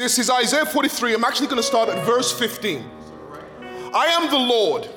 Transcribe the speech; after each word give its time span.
This 0.00 0.18
is 0.18 0.30
Isaiah 0.30 0.64
43. 0.64 1.12
I'm 1.12 1.24
actually 1.24 1.48
going 1.48 1.58
to 1.58 1.62
start 1.62 1.90
at 1.90 2.06
verse 2.06 2.32
15. 2.32 2.82
I 3.92 4.06
am 4.06 4.30
the 4.30 4.38
Lord, 4.38 4.88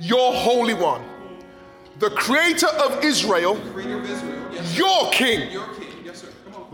your 0.00 0.32
Holy 0.32 0.74
One, 0.74 1.04
the 2.00 2.10
Creator 2.10 2.66
of 2.66 3.04
Israel, 3.04 3.56
your 4.72 5.08
King. 5.12 5.56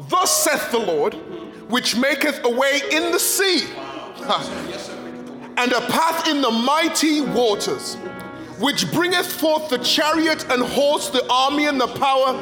Thus 0.08 0.42
saith 0.42 0.70
the 0.70 0.78
Lord, 0.78 1.12
which 1.68 1.94
maketh 1.94 2.42
a 2.44 2.48
way 2.48 2.80
in 2.90 3.12
the 3.12 3.18
sea 3.18 3.66
and 5.58 5.70
a 5.70 5.82
path 5.82 6.26
in 6.26 6.40
the 6.40 6.50
mighty 6.50 7.20
waters, 7.20 7.96
which 8.58 8.90
bringeth 8.90 9.30
forth 9.30 9.68
the 9.68 9.76
chariot 9.80 10.46
and 10.50 10.62
horse, 10.62 11.10
the 11.10 11.30
army 11.30 11.66
and 11.66 11.78
the 11.78 11.88
power. 11.88 12.40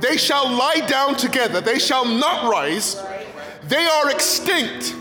They 0.00 0.16
shall 0.16 0.50
lie 0.50 0.84
down 0.88 1.14
together, 1.14 1.60
they 1.60 1.78
shall 1.78 2.04
not 2.04 2.50
rise. 2.50 3.00
They 3.70 3.86
are 3.86 4.10
extinct, 4.10 4.96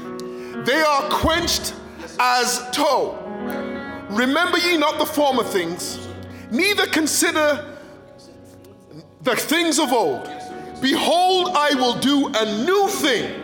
they 0.63 0.79
are 0.79 1.09
quenched 1.09 1.73
as 2.19 2.69
tow. 2.71 3.17
Remember 4.11 4.59
ye 4.59 4.77
not 4.77 4.99
the 4.99 5.07
former 5.07 5.43
things, 5.43 6.07
neither 6.51 6.85
consider 6.85 7.75
the 9.23 9.35
things 9.35 9.79
of 9.79 9.91
old. 9.91 10.29
Behold, 10.83 11.49
I 11.55 11.73
will 11.73 11.95
do 11.95 12.27
a 12.27 12.63
new 12.63 12.87
thing. 12.89 13.41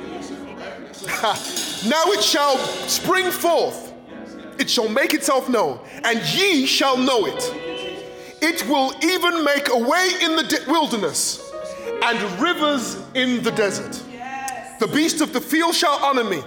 now 1.89 2.03
it 2.11 2.23
shall 2.23 2.59
spring 2.87 3.31
forth, 3.31 3.93
it 4.59 4.69
shall 4.69 4.89
make 4.89 5.15
itself 5.15 5.49
known, 5.49 5.79
and 6.03 6.19
ye 6.35 6.67
shall 6.67 6.97
know 6.97 7.25
it. 7.25 7.51
It 8.43 8.69
will 8.69 8.93
even 9.03 9.43
make 9.43 9.69
a 9.69 9.77
way 9.77 10.11
in 10.21 10.35
the 10.35 10.43
de- 10.43 10.71
wilderness 10.71 11.51
and 12.03 12.39
rivers 12.39 13.01
in 13.15 13.41
the 13.41 13.49
desert. 13.49 14.04
The 14.79 14.87
beast 14.87 15.21
of 15.21 15.33
the 15.33 15.41
field 15.41 15.73
shall 15.73 15.97
honor 16.03 16.23
me, 16.23 16.43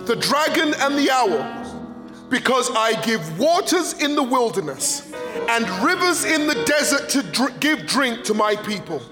the 0.00 0.16
dragon 0.16 0.74
and 0.78 0.96
the 0.96 1.10
owl, 1.10 2.28
because 2.30 2.70
I 2.74 3.00
give 3.02 3.38
waters 3.38 3.94
in 4.02 4.14
the 4.14 4.22
wilderness 4.22 5.12
and 5.48 5.68
rivers 5.84 6.24
in 6.24 6.46
the 6.46 6.62
desert 6.64 7.08
to 7.10 7.22
dr- 7.22 7.60
give 7.60 7.86
drink 7.86 8.24
to 8.24 8.34
my 8.34 8.56
people. 8.56 9.02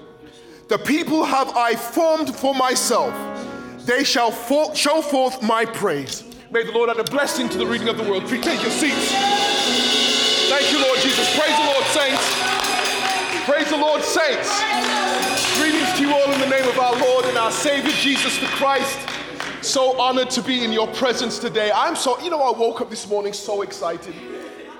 The 0.67 0.77
people 0.77 1.23
have 1.23 1.55
I 1.55 1.75
formed 1.75 2.35
for 2.35 2.53
myself. 2.53 3.13
They 3.85 4.03
shall 4.03 4.31
for- 4.31 4.75
show 4.75 5.01
forth 5.01 5.41
my 5.41 5.65
praise. 5.65 6.23
May 6.51 6.63
the 6.63 6.71
Lord 6.71 6.89
add 6.89 6.99
a 6.99 7.03
blessing 7.03 7.47
to 7.49 7.57
the 7.57 7.65
reading 7.65 7.89
of 7.89 7.97
the 7.97 8.03
word. 8.03 8.23
Please 8.23 8.43
take 8.43 8.61
your 8.61 8.71
seats. 8.71 9.11
Thank 10.49 10.71
you, 10.71 10.81
Lord 10.81 10.99
Jesus. 10.99 11.37
Praise 11.37 11.55
the 11.57 11.65
Lord, 11.65 11.85
saints. 11.85 12.46
Praise 13.47 13.69
the 13.69 13.77
Lord, 13.77 14.01
saints. 14.01 14.61
Greetings 15.57 15.93
to 15.93 16.01
you 16.01 16.13
all 16.13 16.33
in 16.33 16.39
the 16.41 16.49
name 16.49 16.67
of 16.67 16.77
our 16.77 16.99
Lord 16.99 17.23
and 17.23 17.37
our 17.37 17.49
Savior 17.49 17.93
Jesus 17.93 18.37
the 18.39 18.45
Christ. 18.47 18.99
So 19.61 19.97
honored 19.97 20.29
to 20.31 20.41
be 20.41 20.65
in 20.65 20.73
your 20.73 20.87
presence 20.87 21.39
today. 21.39 21.71
I'm 21.73 21.95
so, 21.95 22.19
you 22.19 22.29
know, 22.29 22.41
I 22.41 22.51
woke 22.51 22.81
up 22.81 22.89
this 22.89 23.07
morning 23.07 23.31
so 23.31 23.61
excited 23.61 24.13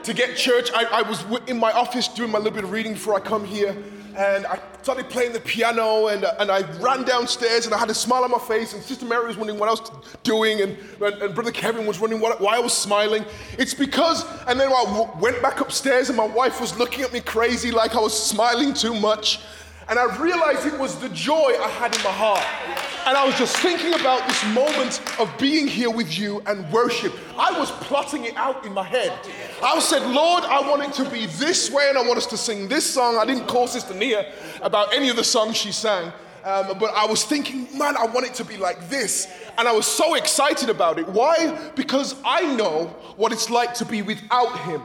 to 0.07 0.13
get 0.13 0.37
church. 0.37 0.71
I, 0.73 0.85
I 0.85 1.01
was 1.01 1.25
in 1.47 1.59
my 1.59 1.73
office 1.73 2.07
doing 2.07 2.31
my 2.31 2.37
little 2.37 2.53
bit 2.53 2.63
of 2.63 2.71
reading 2.71 2.93
before 2.93 3.15
I 3.15 3.19
come 3.19 3.43
here 3.43 3.75
and 4.15 4.45
I 4.47 4.57
started 4.81 5.09
playing 5.09 5.33
the 5.33 5.41
piano 5.41 6.07
and, 6.07 6.23
and 6.39 6.49
I 6.49 6.61
ran 6.79 7.03
downstairs 7.03 7.65
and 7.65 7.75
I 7.75 7.77
had 7.77 7.89
a 7.89 7.93
smile 7.93 8.23
on 8.23 8.31
my 8.31 8.39
face 8.39 8.73
and 8.73 8.81
Sister 8.81 9.05
Mary 9.05 9.27
was 9.27 9.35
wondering 9.35 9.59
what 9.59 9.67
I 9.67 9.73
was 9.73 9.91
doing 10.23 10.61
and, 10.61 10.77
and, 11.01 11.21
and 11.21 11.35
Brother 11.35 11.51
Kevin 11.51 11.85
was 11.85 11.99
wondering 11.99 12.21
what, 12.21 12.39
why 12.39 12.55
I 12.55 12.59
was 12.59 12.71
smiling. 12.71 13.25
It's 13.59 13.73
because, 13.73 14.25
and 14.47 14.57
then 14.57 14.69
I 14.69 14.83
w- 14.85 15.09
went 15.19 15.41
back 15.41 15.59
upstairs 15.59 16.07
and 16.07 16.15
my 16.15 16.25
wife 16.25 16.61
was 16.61 16.79
looking 16.79 17.03
at 17.03 17.11
me 17.11 17.19
crazy 17.19 17.69
like 17.69 17.93
I 17.93 17.99
was 17.99 18.17
smiling 18.17 18.73
too 18.73 18.97
much. 18.97 19.41
And 19.89 19.99
I 19.99 20.15
realized 20.17 20.65
it 20.65 20.79
was 20.79 20.97
the 20.99 21.09
joy 21.09 21.53
I 21.61 21.67
had 21.67 21.93
in 21.93 22.01
my 22.01 22.11
heart. 22.11 22.86
And 23.07 23.15
I 23.15 23.25
was 23.25 23.37
just 23.37 23.55
thinking 23.59 23.93
about 23.93 24.27
this 24.27 24.45
moment 24.53 25.01
of 25.17 25.33
being 25.37 25.65
here 25.65 25.89
with 25.89 26.19
you 26.19 26.43
and 26.45 26.69
worship. 26.73 27.13
I 27.37 27.57
was 27.57 27.71
plotting 27.71 28.25
it 28.25 28.35
out 28.35 28.65
in 28.65 28.73
my 28.73 28.83
head. 28.83 29.17
I 29.63 29.79
said, 29.79 30.01
Lord, 30.11 30.43
I 30.43 30.59
want 30.69 30.83
it 30.83 30.91
to 31.01 31.09
be 31.09 31.25
this 31.25 31.71
way 31.71 31.85
and 31.87 31.97
I 31.97 32.01
want 32.01 32.17
us 32.17 32.25
to 32.25 32.37
sing 32.37 32.67
this 32.67 32.85
song. 32.85 33.17
I 33.17 33.23
didn't 33.23 33.47
call 33.47 33.65
Sister 33.65 33.93
Nia 33.93 34.33
about 34.61 34.93
any 34.93 35.07
of 35.07 35.15
the 35.15 35.23
songs 35.23 35.55
she 35.55 35.71
sang. 35.71 36.11
Um, 36.43 36.77
but 36.77 36.93
I 36.93 37.05
was 37.05 37.23
thinking, 37.23 37.69
man, 37.77 37.95
I 37.95 38.07
want 38.07 38.25
it 38.25 38.33
to 38.35 38.43
be 38.43 38.57
like 38.57 38.89
this. 38.89 39.31
And 39.57 39.69
I 39.69 39.71
was 39.71 39.85
so 39.85 40.15
excited 40.15 40.69
about 40.69 40.99
it. 40.99 41.07
Why? 41.07 41.71
Because 41.77 42.13
I 42.25 42.55
know 42.55 42.87
what 43.15 43.31
it's 43.31 43.49
like 43.49 43.73
to 43.75 43.85
be 43.85 44.01
without 44.01 44.59
Him. 44.59 44.81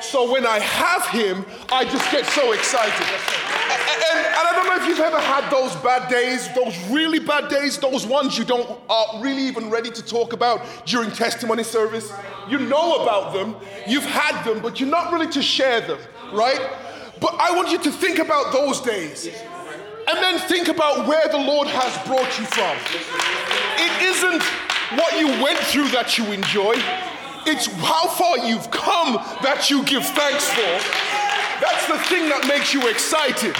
So 0.00 0.30
when 0.30 0.46
I 0.46 0.60
have 0.60 1.04
Him, 1.08 1.44
I 1.72 1.84
just 1.84 2.12
get 2.12 2.26
so 2.26 2.52
excited. 2.52 3.06
If 4.86 4.98
you've 4.98 5.04
ever 5.04 5.18
had 5.18 5.50
those 5.50 5.74
bad 5.82 6.08
days, 6.08 6.48
those 6.54 6.78
really 6.90 7.18
bad 7.18 7.48
days, 7.48 7.76
those 7.76 8.06
ones 8.06 8.38
you 8.38 8.44
don't 8.44 8.78
are 8.88 9.20
really 9.20 9.42
even 9.42 9.68
ready 9.68 9.90
to 9.90 10.00
talk 10.04 10.32
about 10.32 10.60
during 10.84 11.10
testimony 11.10 11.64
service. 11.64 12.12
You 12.48 12.60
know 12.60 13.02
about 13.02 13.34
them, 13.34 13.56
you've 13.88 14.04
had 14.04 14.44
them, 14.44 14.62
but 14.62 14.78
you're 14.78 14.88
not 14.88 15.12
really 15.12 15.26
to 15.32 15.42
share 15.42 15.80
them, 15.80 15.98
right? 16.32 16.60
But 17.20 17.34
I 17.34 17.56
want 17.56 17.72
you 17.72 17.78
to 17.78 17.90
think 17.90 18.20
about 18.20 18.52
those 18.52 18.80
days. 18.80 19.26
And 20.08 20.18
then 20.18 20.38
think 20.38 20.68
about 20.68 21.08
where 21.08 21.26
the 21.32 21.38
Lord 21.38 21.66
has 21.66 22.06
brought 22.06 22.38
you 22.38 22.44
from. 22.46 22.76
It 23.82 24.02
isn't 24.02 24.42
what 25.00 25.18
you 25.18 25.26
went 25.42 25.58
through 25.58 25.88
that 25.88 26.16
you 26.16 26.26
enjoy, 26.26 26.74
it's 27.44 27.66
how 27.66 28.06
far 28.06 28.38
you've 28.38 28.70
come 28.70 29.14
that 29.42 29.68
you 29.68 29.82
give 29.82 30.06
thanks 30.06 30.48
for. 30.48 30.78
That's 31.60 31.88
the 31.88 31.98
thing 32.04 32.28
that 32.28 32.46
makes 32.46 32.72
you 32.72 32.88
excited. 32.88 33.56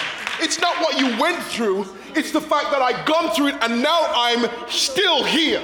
it's 0.40 0.60
not 0.60 0.76
what 0.78 0.98
you 0.98 1.20
went 1.20 1.42
through, 1.42 1.86
it's 2.14 2.32
the 2.32 2.40
fact 2.40 2.70
that 2.70 2.82
I've 2.82 3.04
gone 3.06 3.34
through 3.34 3.48
it 3.48 3.56
and 3.62 3.82
now 3.82 4.08
I'm 4.14 4.48
still 4.68 5.24
here. 5.24 5.60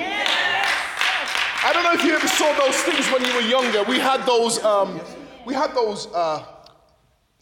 I 1.64 1.72
don't 1.72 1.84
know 1.84 1.92
if 1.92 2.04
you 2.04 2.12
ever 2.14 2.26
saw 2.26 2.52
those 2.58 2.76
things 2.82 3.06
when 3.12 3.24
you 3.24 3.34
were 3.34 3.48
younger. 3.48 3.82
We 3.84 3.98
had 3.98 4.26
those, 4.26 4.62
um, 4.64 5.00
we 5.46 5.54
had 5.54 5.74
those, 5.74 6.08
uh, 6.08 6.44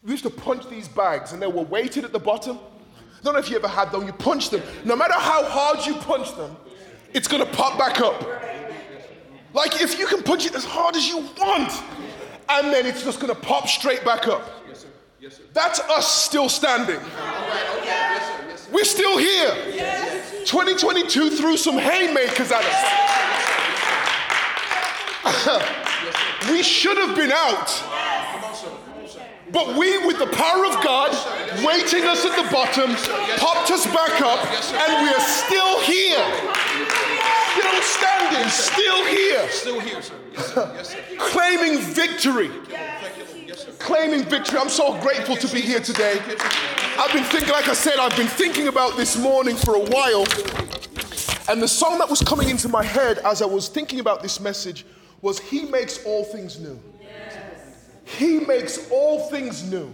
we 0.03 0.13
used 0.13 0.25
to 0.25 0.31
punch 0.31 0.69
these 0.69 0.89
bags 0.89 1.33
and 1.33 1.41
they 1.41 1.47
were 1.47 1.63
weighted 1.63 2.05
at 2.05 2.13
the 2.13 2.19
bottom. 2.19 2.59
I 3.21 3.23
don't 3.23 3.35
know 3.35 3.41
if 3.41 3.51
you 3.51 3.57
ever 3.57 3.69
had 3.69 3.93
them. 3.93 4.07
You 4.07 4.13
punch 4.13 4.51
them. 4.51 4.63
No 4.85 4.97
matter 4.97 5.15
how 5.15 5.45
hard 5.45 5.87
you 5.87 5.95
punch 5.95 6.35
them, 6.37 6.57
it's 7.13 7.29
gonna 7.29 7.47
pop 7.47 7.79
back 7.79 8.01
up. 8.01 8.21
Like 9.53 9.81
if 9.81 9.99
you 9.99 10.07
can 10.07 10.23
punch 10.23 10.47
it 10.47 10.55
as 10.55 10.65
hard 10.65 10.97
as 10.97 11.07
you 11.09 11.19
want, 11.39 11.73
and 12.49 12.73
then 12.73 12.87
it's 12.87 13.05
just 13.05 13.21
gonna 13.21 13.35
pop 13.35 13.69
straight 13.69 14.05
back 14.05 14.27
up. 14.27 14.43
Yes, 15.21 15.37
sir. 15.37 15.43
That's 15.53 15.81
us 15.81 16.11
still 16.25 16.49
standing. 16.49 16.97
All 16.97 17.03
right. 17.03 17.77
Okay. 17.77 17.85
Yes, 17.85 18.27
sir. 18.27 18.45
Yes, 18.49 18.61
sir. 18.65 18.71
We're 18.73 18.85
still 18.85 19.19
here. 19.19 19.53
2022 20.47 21.31
threw 21.37 21.59
some 21.59 21.77
haymakers 21.77 22.51
at 22.51 22.65
us. 22.65 22.81
we 26.51 26.63
should 26.63 26.97
have 26.97 27.15
been 27.15 27.33
out. 27.33 27.69
Come 27.69 28.45
on, 28.45 28.55
sir. 28.55 28.69
Come 28.69 29.03
on, 29.03 29.09
sir. 29.09 29.21
But 29.53 29.77
we, 29.77 29.99
with 30.07 30.19
the 30.19 30.29
power 30.29 30.65
of 30.65 30.83
God, 30.83 31.13
waiting 31.67 32.05
us 32.05 32.25
at 32.25 32.43
the 32.43 32.49
bottom, 32.51 32.97
popped 33.37 33.71
us 33.71 33.85
back 33.93 34.23
up, 34.23 34.41
and 34.73 35.05
we 35.05 35.13
are 35.13 35.21
still 35.21 35.81
here. 35.83 36.25
Still 37.53 37.83
standing, 37.83 38.49
still 38.49 39.05
here, 39.05 39.49
Still 39.51 39.81
here, 39.81 40.01
sir. 40.01 40.15
Yes, 40.33 40.55
sir. 40.55 40.73
Yes, 40.77 40.89
sir. 40.89 40.99
claiming 41.19 41.79
victory. 41.79 42.51
Claiming 43.79 44.25
victory. 44.25 44.59
I'm 44.59 44.69
so 44.69 44.99
grateful 45.01 45.37
to 45.37 45.55
be 45.55 45.61
here 45.61 45.81
today. 45.81 46.21
I've 46.99 47.13
been 47.13 47.25
thinking, 47.25 47.51
like 47.51 47.69
I 47.69 47.75
said, 47.75 47.99
I've 47.99 48.17
been 48.17 48.27
thinking 48.27 48.69
about 48.69 48.97
this 48.97 49.17
morning 49.17 49.57
for 49.57 49.75
a 49.75 49.81
while. 49.81 50.25
And 51.49 51.61
the 51.61 51.69
song 51.69 51.99
that 51.99 52.09
was 52.09 52.21
coming 52.21 52.49
into 52.49 52.69
my 52.69 52.85
head 52.85 53.19
as 53.19 53.43
I 53.43 53.47
was 53.47 53.69
thinking 53.69 54.01
about 54.01 54.23
this 54.23 54.41
message 54.41 54.87
was 55.23 55.39
He 55.39 55.65
Makes 55.65 56.05
All 56.05 56.25
Things 56.25 56.61
New. 56.61 56.79
He 58.05 58.41
makes 58.41 58.91
all 58.91 59.29
things 59.29 59.63
new. 59.71 59.93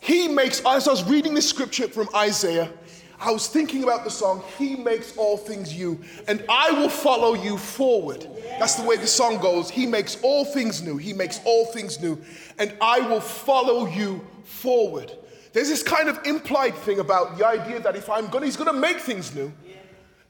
He 0.00 0.28
makes, 0.28 0.60
as 0.66 0.88
I 0.88 0.90
was 0.90 1.04
reading 1.04 1.34
this 1.34 1.48
scripture 1.48 1.88
from 1.88 2.08
Isaiah, 2.14 2.70
I 3.20 3.32
was 3.32 3.48
thinking 3.48 3.82
about 3.82 4.04
the 4.04 4.10
song, 4.10 4.42
He 4.58 4.76
makes 4.76 5.16
all 5.16 5.36
things 5.36 5.76
new, 5.76 6.00
and 6.28 6.44
I 6.48 6.70
will 6.70 6.88
follow 6.88 7.34
you 7.34 7.58
forward. 7.58 8.26
That's 8.58 8.76
the 8.76 8.86
way 8.86 8.96
the 8.96 9.06
song 9.06 9.38
goes. 9.38 9.70
He 9.70 9.86
makes 9.86 10.18
all 10.22 10.44
things 10.44 10.82
new. 10.82 10.96
He 10.96 11.12
makes 11.12 11.40
all 11.44 11.66
things 11.66 12.00
new, 12.00 12.20
and 12.58 12.72
I 12.80 13.00
will 13.00 13.20
follow 13.20 13.86
you 13.86 14.24
forward. 14.44 15.12
There's 15.52 15.68
this 15.68 15.82
kind 15.82 16.08
of 16.08 16.20
implied 16.24 16.74
thing 16.74 17.00
about 17.00 17.38
the 17.38 17.46
idea 17.46 17.80
that 17.80 17.96
if 17.96 18.08
I'm 18.08 18.28
gonna, 18.28 18.46
He's 18.46 18.56
gonna 18.56 18.72
make 18.72 18.98
things 19.00 19.34
new, 19.34 19.52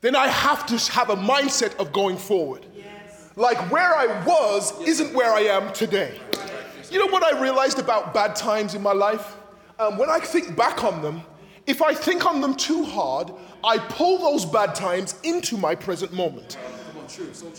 then 0.01 0.17
I 0.17 0.29
have 0.29 0.65
to 0.67 0.93
have 0.93 1.11
a 1.11 1.17
mindset 1.17 1.77
of 1.77 1.93
going 1.93 2.17
forward. 2.17 2.65
Like 3.37 3.59
where 3.71 3.95
I 3.95 4.25
was 4.25 4.81
isn't 4.81 5.15
where 5.15 5.33
I 5.33 5.41
am 5.41 5.73
today. 5.73 6.19
You 6.91 6.99
know 6.99 7.13
what 7.13 7.23
I 7.23 7.41
realized 7.41 7.79
about 7.79 8.15
bad 8.15 8.35
times 8.35 8.75
in 8.75 8.83
my 8.83 8.93
life? 8.93 9.37
Um, 9.79 9.99
when 9.99 10.09
I 10.09 10.19
think 10.19 10.57
back 10.57 10.83
on 10.83 11.03
them, 11.03 11.23
if 11.69 11.83
I 11.83 11.93
think 11.93 12.25
on 12.25 12.41
them 12.41 12.55
too 12.55 12.83
hard, 12.83 13.31
I 13.63 13.77
pull 13.79 14.19
those 14.19 14.47
bad 14.47 14.75
times 14.75 15.15
into 15.23 15.59
my 15.59 15.75
present 15.75 16.13
moment. 16.13 16.57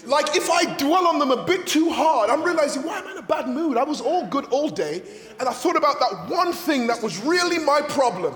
Like 0.06 0.35
if 0.35 0.50
I 0.50 0.75
dwell 0.77 1.07
on 1.07 1.19
them 1.19 1.31
a 1.31 1.45
bit 1.45 1.67
too 1.67 1.89
hard, 1.91 2.29
I'm 2.29 2.44
realizing, 2.44 2.83
why 2.83 3.00
am 3.00 3.07
I 3.07 3.11
in 3.11 3.17
a 3.17 3.21
bad 3.21 3.47
mood? 3.47 3.77
I 3.77 3.83
was 3.83 4.01
all 4.01 4.25
good 4.25 4.45
all 4.45 4.69
day, 4.69 5.03
and 5.39 5.47
I 5.47 5.53
thought 5.53 5.75
about 5.75 6.00
that 6.00 6.29
one 6.29 6.53
thing 6.53 6.88
that 6.88 7.01
was 7.01 7.23
really 7.23 7.59
my 7.59 7.81
problem. 7.81 8.33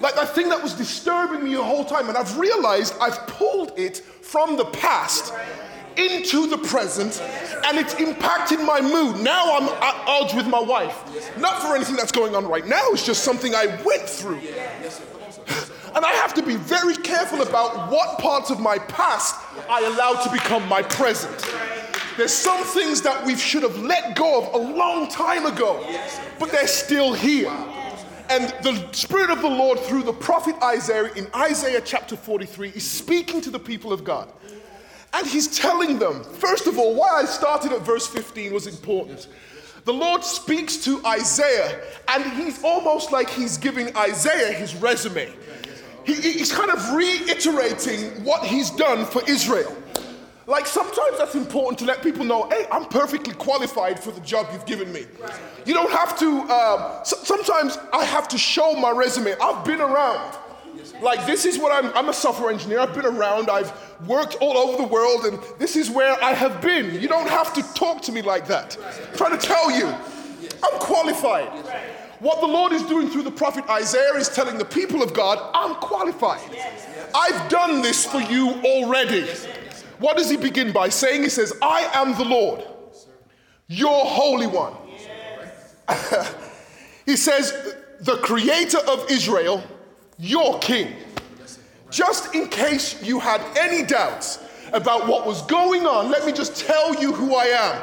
Like 0.00 0.14
that 0.14 0.34
thing 0.34 0.48
that 0.48 0.62
was 0.62 0.74
disturbing 0.74 1.44
me 1.44 1.54
the 1.54 1.62
whole 1.62 1.84
time, 1.84 2.08
and 2.08 2.16
I've 2.16 2.38
realized 2.38 2.94
I've 3.00 3.26
pulled 3.26 3.78
it 3.78 3.98
from 3.98 4.56
the 4.56 4.66
past 4.66 5.32
into 5.96 6.46
the 6.46 6.58
present 6.58 7.20
and 7.66 7.78
it's 7.78 7.94
impacted 7.94 8.60
my 8.60 8.80
mood. 8.80 9.22
Now 9.22 9.56
I'm 9.56 9.68
at 9.68 10.08
odds 10.08 10.34
with 10.34 10.46
my 10.46 10.60
wife. 10.60 11.36
Not 11.38 11.62
for 11.62 11.74
anything 11.74 11.96
that's 11.96 12.12
going 12.12 12.34
on 12.34 12.46
right 12.46 12.66
now, 12.66 12.88
it's 12.90 13.04
just 13.04 13.24
something 13.24 13.54
I 13.54 13.66
went 13.84 14.08
through. 14.08 14.40
And 15.94 16.06
I 16.06 16.12
have 16.12 16.32
to 16.34 16.42
be 16.42 16.56
very 16.56 16.96
careful 16.96 17.42
about 17.42 17.90
what 17.90 18.18
parts 18.18 18.50
of 18.50 18.58
my 18.58 18.78
past 18.78 19.36
I 19.68 19.84
allow 19.84 20.14
to 20.22 20.32
become 20.32 20.66
my 20.66 20.82
present. 20.82 21.46
There's 22.16 22.32
some 22.32 22.62
things 22.64 23.02
that 23.02 23.24
we 23.24 23.36
should 23.36 23.62
have 23.62 23.78
let 23.78 24.16
go 24.16 24.42
of 24.42 24.54
a 24.54 24.58
long 24.58 25.08
time 25.08 25.46
ago, 25.46 25.84
but 26.38 26.50
they're 26.50 26.66
still 26.66 27.12
here. 27.12 27.52
And 28.30 28.54
the 28.62 28.90
Spirit 28.92 29.30
of 29.30 29.42
the 29.42 29.48
Lord, 29.48 29.78
through 29.80 30.04
the 30.04 30.12
prophet 30.12 30.54
Isaiah 30.62 31.12
in 31.14 31.26
Isaiah 31.34 31.82
chapter 31.84 32.16
43, 32.16 32.70
is 32.70 32.88
speaking 32.88 33.40
to 33.42 33.50
the 33.50 33.58
people 33.58 33.92
of 33.92 34.04
God. 34.04 34.30
And 35.14 35.26
he's 35.26 35.58
telling 35.58 35.98
them, 35.98 36.24
first 36.24 36.66
of 36.66 36.78
all, 36.78 36.94
why 36.94 37.20
I 37.20 37.24
started 37.24 37.72
at 37.72 37.82
verse 37.82 38.06
15 38.06 38.52
was 38.52 38.66
important. 38.66 39.28
The 39.84 39.92
Lord 39.92 40.22
speaks 40.24 40.76
to 40.84 41.04
Isaiah, 41.04 41.80
and 42.08 42.24
he's 42.32 42.62
almost 42.62 43.12
like 43.12 43.28
he's 43.28 43.58
giving 43.58 43.94
Isaiah 43.96 44.52
his 44.52 44.74
resume. 44.76 45.32
He, 46.04 46.14
he's 46.14 46.52
kind 46.52 46.70
of 46.70 46.94
reiterating 46.94 48.24
what 48.24 48.44
he's 48.44 48.70
done 48.70 49.04
for 49.04 49.22
Israel. 49.28 49.76
Like 50.46 50.66
sometimes 50.66 51.18
that's 51.18 51.34
important 51.34 51.78
to 51.80 51.84
let 51.84 52.02
people 52.02 52.24
know, 52.24 52.48
hey, 52.48 52.66
I'm 52.72 52.84
perfectly 52.86 53.34
qualified 53.34 54.00
for 54.02 54.10
the 54.10 54.20
job 54.20 54.48
you've 54.52 54.66
given 54.66 54.92
me. 54.92 55.06
You 55.64 55.74
don't 55.74 55.90
have 55.92 56.18
to, 56.18 56.28
um, 56.28 57.04
so- 57.04 57.18
sometimes 57.22 57.78
I 57.92 58.04
have 58.04 58.26
to 58.28 58.38
show 58.38 58.74
my 58.74 58.90
resume. 58.90 59.34
I've 59.40 59.64
been 59.64 59.80
around. 59.80 60.36
Like 61.02 61.26
this 61.26 61.44
is 61.44 61.58
what 61.58 61.72
I'm, 61.72 61.92
I'm 61.94 62.08
a 62.08 62.12
software 62.12 62.50
engineer. 62.50 62.78
I've 62.78 62.94
been 62.94 63.04
around. 63.06 63.50
I've 63.50 63.72
worked 64.06 64.36
all 64.40 64.56
over 64.56 64.80
the 64.80 64.88
world 64.88 65.24
and 65.24 65.38
this 65.58 65.74
is 65.74 65.90
where 65.90 66.22
I 66.22 66.32
have 66.32 66.62
been. 66.62 67.00
You 67.00 67.08
don't 67.08 67.28
have 67.28 67.52
to 67.54 67.62
talk 67.74 68.02
to 68.02 68.12
me 68.12 68.22
like 68.22 68.46
that. 68.46 68.76
I'm 69.10 69.16
trying 69.16 69.38
to 69.38 69.46
tell 69.46 69.70
you, 69.70 69.86
I'm 69.86 70.78
qualified. 70.78 71.48
What 72.20 72.40
the 72.40 72.46
Lord 72.46 72.72
is 72.72 72.82
doing 72.84 73.10
through 73.10 73.24
the 73.24 73.32
prophet 73.32 73.68
Isaiah 73.68 74.14
is 74.14 74.28
telling 74.28 74.56
the 74.56 74.64
people 74.64 75.02
of 75.02 75.12
God, 75.12 75.38
I'm 75.54 75.74
qualified. 75.76 76.56
I've 77.12 77.50
done 77.50 77.82
this 77.82 78.06
for 78.06 78.20
you 78.20 78.50
already. 78.64 79.26
What 79.98 80.16
does 80.16 80.30
he 80.30 80.36
begin 80.36 80.70
by 80.70 80.88
saying? 80.88 81.24
He 81.24 81.28
says, 81.28 81.52
I 81.60 81.90
am 81.94 82.16
the 82.16 82.24
Lord, 82.24 82.64
your 83.66 84.04
Holy 84.04 84.46
One. 84.46 84.74
he 87.06 87.16
says, 87.16 87.76
the 88.00 88.16
creator 88.16 88.78
of 88.88 89.10
Israel, 89.10 89.62
your 90.22 90.56
king. 90.60 90.94
Just 91.90 92.32
in 92.32 92.48
case 92.48 93.02
you 93.02 93.18
had 93.18 93.42
any 93.58 93.84
doubts 93.84 94.38
about 94.72 95.08
what 95.08 95.26
was 95.26 95.42
going 95.42 95.84
on, 95.84 96.10
let 96.12 96.24
me 96.24 96.32
just 96.32 96.64
tell 96.64 96.94
you 96.94 97.12
who 97.12 97.34
I 97.34 97.46
am. 97.46 97.82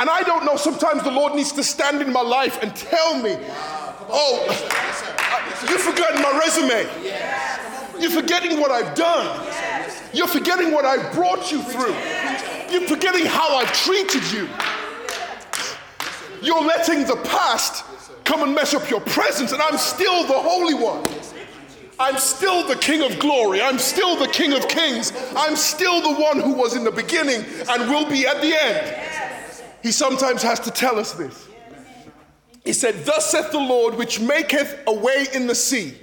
And 0.00 0.08
I 0.08 0.22
don't 0.22 0.46
know, 0.46 0.56
sometimes 0.56 1.02
the 1.04 1.10
Lord 1.10 1.34
needs 1.34 1.52
to 1.52 1.62
stand 1.62 2.00
in 2.00 2.10
my 2.12 2.22
life 2.22 2.62
and 2.62 2.74
tell 2.74 3.22
me, 3.22 3.36
oh, 4.08 4.46
you've 5.68 5.82
forgotten 5.82 6.22
my 6.22 6.38
resume. 6.38 8.00
You're 8.00 8.22
forgetting 8.22 8.58
what 8.58 8.70
I've 8.70 8.94
done. 8.94 9.46
You're 10.14 10.28
forgetting 10.28 10.72
what 10.72 10.86
I've 10.86 11.12
brought 11.12 11.52
you 11.52 11.62
through. 11.62 11.94
You're 12.70 12.88
forgetting 12.88 13.26
how 13.26 13.54
I've 13.56 13.72
treated 13.74 14.22
you. 14.32 14.48
You're 16.40 16.64
letting 16.64 17.04
the 17.04 17.16
past 17.24 17.84
come 18.24 18.42
and 18.42 18.54
mess 18.54 18.72
up 18.72 18.88
your 18.88 19.00
presence, 19.02 19.52
and 19.52 19.60
I'm 19.60 19.76
still 19.76 20.26
the 20.26 20.32
Holy 20.32 20.74
One. 20.74 21.04
I'm 21.98 22.18
still 22.18 22.66
the 22.66 22.76
King 22.76 23.02
of 23.02 23.18
glory. 23.18 23.62
I'm 23.62 23.78
still 23.78 24.16
the 24.16 24.28
King 24.28 24.52
of 24.52 24.68
kings. 24.68 25.12
I'm 25.34 25.56
still 25.56 26.02
the 26.02 26.20
one 26.20 26.40
who 26.40 26.52
was 26.52 26.76
in 26.76 26.84
the 26.84 26.90
beginning 26.90 27.44
and 27.68 27.90
will 27.90 28.08
be 28.08 28.26
at 28.26 28.40
the 28.40 28.54
end. 28.54 29.62
He 29.82 29.92
sometimes 29.92 30.42
has 30.42 30.60
to 30.60 30.70
tell 30.70 30.98
us 30.98 31.12
this. 31.12 31.48
He 32.64 32.72
said, 32.72 33.04
Thus 33.04 33.30
saith 33.30 33.52
the 33.52 33.58
Lord, 33.58 33.94
which 33.94 34.20
maketh 34.20 34.80
a 34.86 34.92
way 34.92 35.26
in 35.32 35.46
the 35.46 35.54
sea 35.54 35.94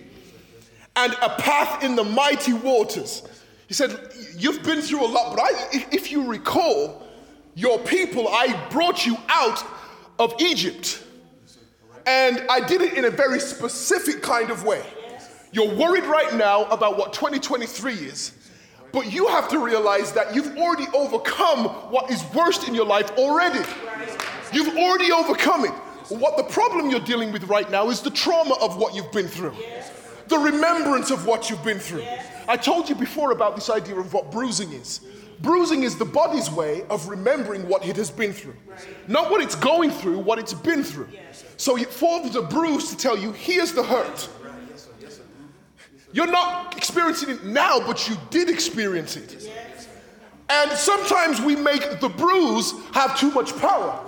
and 0.96 1.14
a 1.22 1.30
path 1.30 1.84
in 1.84 1.96
the 1.96 2.04
mighty 2.04 2.54
waters. 2.54 3.24
He 3.68 3.74
said, 3.74 3.98
You've 4.38 4.64
been 4.64 4.82
through 4.82 5.06
a 5.06 5.10
lot, 5.10 5.36
but 5.36 5.42
I, 5.42 5.50
if, 5.74 5.94
if 5.94 6.12
you 6.12 6.26
recall, 6.26 7.04
your 7.56 7.80
people, 7.80 8.28
I 8.30 8.68
brought 8.70 9.06
you 9.06 9.18
out 9.30 9.64
of 10.18 10.34
Egypt. 10.40 11.04
And 12.06 12.46
I 12.50 12.60
did 12.66 12.82
it 12.82 12.94
in 12.94 13.06
a 13.06 13.10
very 13.10 13.40
specific 13.40 14.22
kind 14.22 14.50
of 14.50 14.64
way. 14.64 14.84
You're 15.54 15.76
worried 15.76 16.06
right 16.06 16.34
now 16.34 16.66
about 16.66 16.98
what 16.98 17.14
2023 17.14 17.94
is, 17.94 18.34
but 18.92 19.14
you 19.14 19.28
have 19.28 19.48
to 19.50 19.60
realize 19.60 20.12
that 20.14 20.34
you've 20.34 20.58
already 20.58 20.88
overcome 20.96 21.66
what 21.92 22.10
is 22.10 22.26
worst 22.34 22.68
in 22.68 22.74
your 22.74 22.88
life 22.88 23.12
already. 23.20 23.64
You've 24.52 24.76
already 24.76 25.12
overcome 25.12 25.66
it. 25.66 25.74
What 26.10 26.38
the 26.38 26.44
problem 26.44 26.90
you're 26.90 27.00
dealing 27.00 27.32
with 27.32 27.44
right 27.44 27.70
now 27.70 27.90
is 27.92 28.02
the 28.02 28.10
trauma 28.10 28.56
of 28.62 28.78
what 28.78 28.96
you've 28.96 29.12
been 29.12 29.28
through, 29.28 29.54
the 30.28 30.40
remembrance 30.40 31.12
of 31.12 31.28
what 31.28 31.52
you've 31.52 31.64
been 31.64 31.80
through. 31.80 32.06
I 32.48 32.58
told 32.58 32.90
you 32.90 32.96
before 32.96 33.32
about 33.32 33.54
this 33.54 33.70
idea 33.70 33.96
of 33.96 34.12
what 34.12 34.32
bruising 34.32 34.72
is. 34.72 35.02
Bruising 35.42 35.84
is 35.84 35.98
the 35.98 36.06
body's 36.06 36.50
way 36.50 36.84
of 36.90 37.08
remembering 37.10 37.68
what 37.68 37.86
it 37.86 37.96
has 37.98 38.10
been 38.10 38.34
through, 38.34 38.56
not 39.08 39.30
what 39.30 39.40
it's 39.40 39.56
going 39.56 39.92
through, 39.92 40.18
what 40.18 40.40
it's 40.40 40.54
been 40.54 40.84
through. 40.84 41.10
So 41.58 41.78
it 41.78 41.90
forms 41.90 42.36
a 42.36 42.42
bruise 42.42 42.90
to 42.90 42.98
tell 42.98 43.18
you, 43.18 43.34
here's 43.34 43.72
the 43.72 43.84
hurt. 43.84 44.30
You're 46.14 46.28
not 46.28 46.78
experiencing 46.78 47.30
it 47.30 47.44
now, 47.44 47.80
but 47.80 48.08
you 48.08 48.16
did 48.30 48.50
experience 48.50 49.18
it. 49.18 49.50
And 50.48 50.72
sometimes 50.72 51.42
we 51.42 51.56
make 51.56 52.00
the 52.00 52.10
bruise 52.10 52.74
have 52.94 53.20
too 53.20 53.32
much 53.32 53.58
power. 53.58 54.00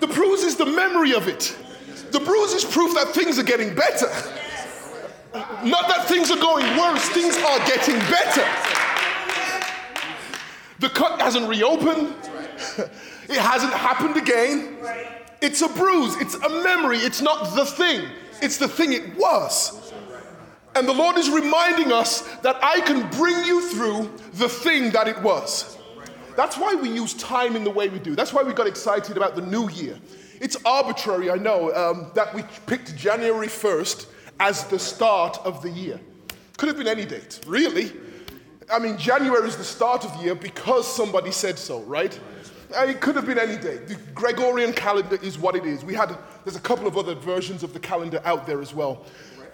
The 0.00 0.06
bruise 0.06 0.42
is 0.42 0.56
the 0.56 0.66
memory 0.66 1.14
of 1.14 1.26
it. 1.26 1.56
The 2.12 2.20
bruise 2.20 2.52
is 2.52 2.64
proof 2.64 2.94
that 2.94 3.08
things 3.08 3.38
are 3.38 3.42
getting 3.42 3.74
better. 3.74 4.06
Not 5.64 5.88
that 5.88 6.04
things 6.06 6.30
are 6.30 6.38
going 6.38 6.64
worse, 6.78 7.08
things 7.08 7.36
are 7.36 7.58
getting 7.66 7.98
better. 7.98 8.46
The 10.78 10.90
cut 10.90 11.20
hasn't 11.20 11.48
reopened, 11.48 12.14
it 13.28 13.38
hasn't 13.38 13.72
happened 13.72 14.16
again. 14.16 14.76
It's 15.40 15.60
a 15.62 15.68
bruise, 15.68 16.16
it's 16.20 16.34
a 16.34 16.48
memory, 16.62 16.98
it's 16.98 17.20
not 17.20 17.56
the 17.56 17.64
thing, 17.64 18.06
it's 18.40 18.58
the 18.58 18.68
thing 18.68 18.92
it 18.92 19.16
was. 19.16 19.93
And 20.76 20.88
the 20.88 20.92
Lord 20.92 21.16
is 21.16 21.30
reminding 21.30 21.92
us 21.92 22.22
that 22.38 22.58
I 22.62 22.80
can 22.80 23.08
bring 23.10 23.44
you 23.44 23.60
through 23.70 24.10
the 24.34 24.48
thing 24.48 24.90
that 24.90 25.06
it 25.06 25.20
was. 25.22 25.78
That's 26.36 26.58
why 26.58 26.74
we 26.74 26.90
use 26.90 27.14
time 27.14 27.54
in 27.54 27.62
the 27.62 27.70
way 27.70 27.88
we 27.88 28.00
do. 28.00 28.16
That's 28.16 28.32
why 28.32 28.42
we 28.42 28.52
got 28.52 28.66
excited 28.66 29.16
about 29.16 29.36
the 29.36 29.42
new 29.42 29.70
year. 29.70 29.98
It's 30.40 30.56
arbitrary, 30.64 31.30
I 31.30 31.36
know, 31.36 31.72
um, 31.74 32.10
that 32.14 32.34
we 32.34 32.42
picked 32.66 32.96
January 32.96 33.46
1st 33.46 34.06
as 34.40 34.64
the 34.64 34.78
start 34.78 35.38
of 35.44 35.62
the 35.62 35.70
year. 35.70 36.00
Could 36.56 36.68
have 36.68 36.76
been 36.76 36.88
any 36.88 37.04
date, 37.04 37.40
really. 37.46 37.92
I 38.72 38.80
mean, 38.80 38.96
January 38.96 39.46
is 39.46 39.56
the 39.56 39.64
start 39.64 40.04
of 40.04 40.12
the 40.16 40.24
year 40.24 40.34
because 40.34 40.92
somebody 40.92 41.30
said 41.30 41.58
so, 41.58 41.82
right? 41.82 42.18
Uh, 42.76 42.86
It 42.86 43.00
could 43.00 43.14
have 43.14 43.26
been 43.26 43.38
any 43.38 43.56
date. 43.56 43.86
The 43.86 43.96
Gregorian 44.14 44.72
calendar 44.72 45.16
is 45.22 45.38
what 45.38 45.54
it 45.54 45.64
is. 45.64 45.84
We 45.84 45.94
had, 45.94 46.16
there's 46.44 46.56
a 46.56 46.60
couple 46.60 46.86
of 46.86 46.96
other 46.98 47.14
versions 47.14 47.62
of 47.62 47.72
the 47.72 47.80
calendar 47.80 48.20
out 48.24 48.46
there 48.46 48.60
as 48.60 48.74
well. 48.74 49.04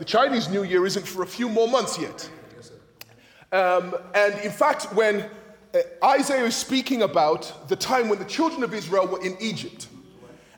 The 0.01 0.07
Chinese 0.07 0.49
New 0.49 0.63
Year 0.63 0.87
isn't 0.87 1.07
for 1.07 1.23
a 1.25 1.27
few 1.27 1.47
more 1.47 1.69
months 1.69 1.99
yet. 1.99 2.27
Um, 3.53 3.95
and 4.15 4.33
in 4.41 4.51
fact, 4.51 4.95
when 4.95 5.29
uh, 5.75 5.79
Isaiah 6.03 6.47
is 6.47 6.57
speaking 6.57 7.03
about 7.03 7.69
the 7.69 7.77
time 7.77 8.09
when 8.09 8.19
the 8.19 8.25
children 8.25 8.63
of 8.63 8.73
Israel 8.73 9.07
were 9.07 9.23
in 9.23 9.37
Egypt, 9.41 9.89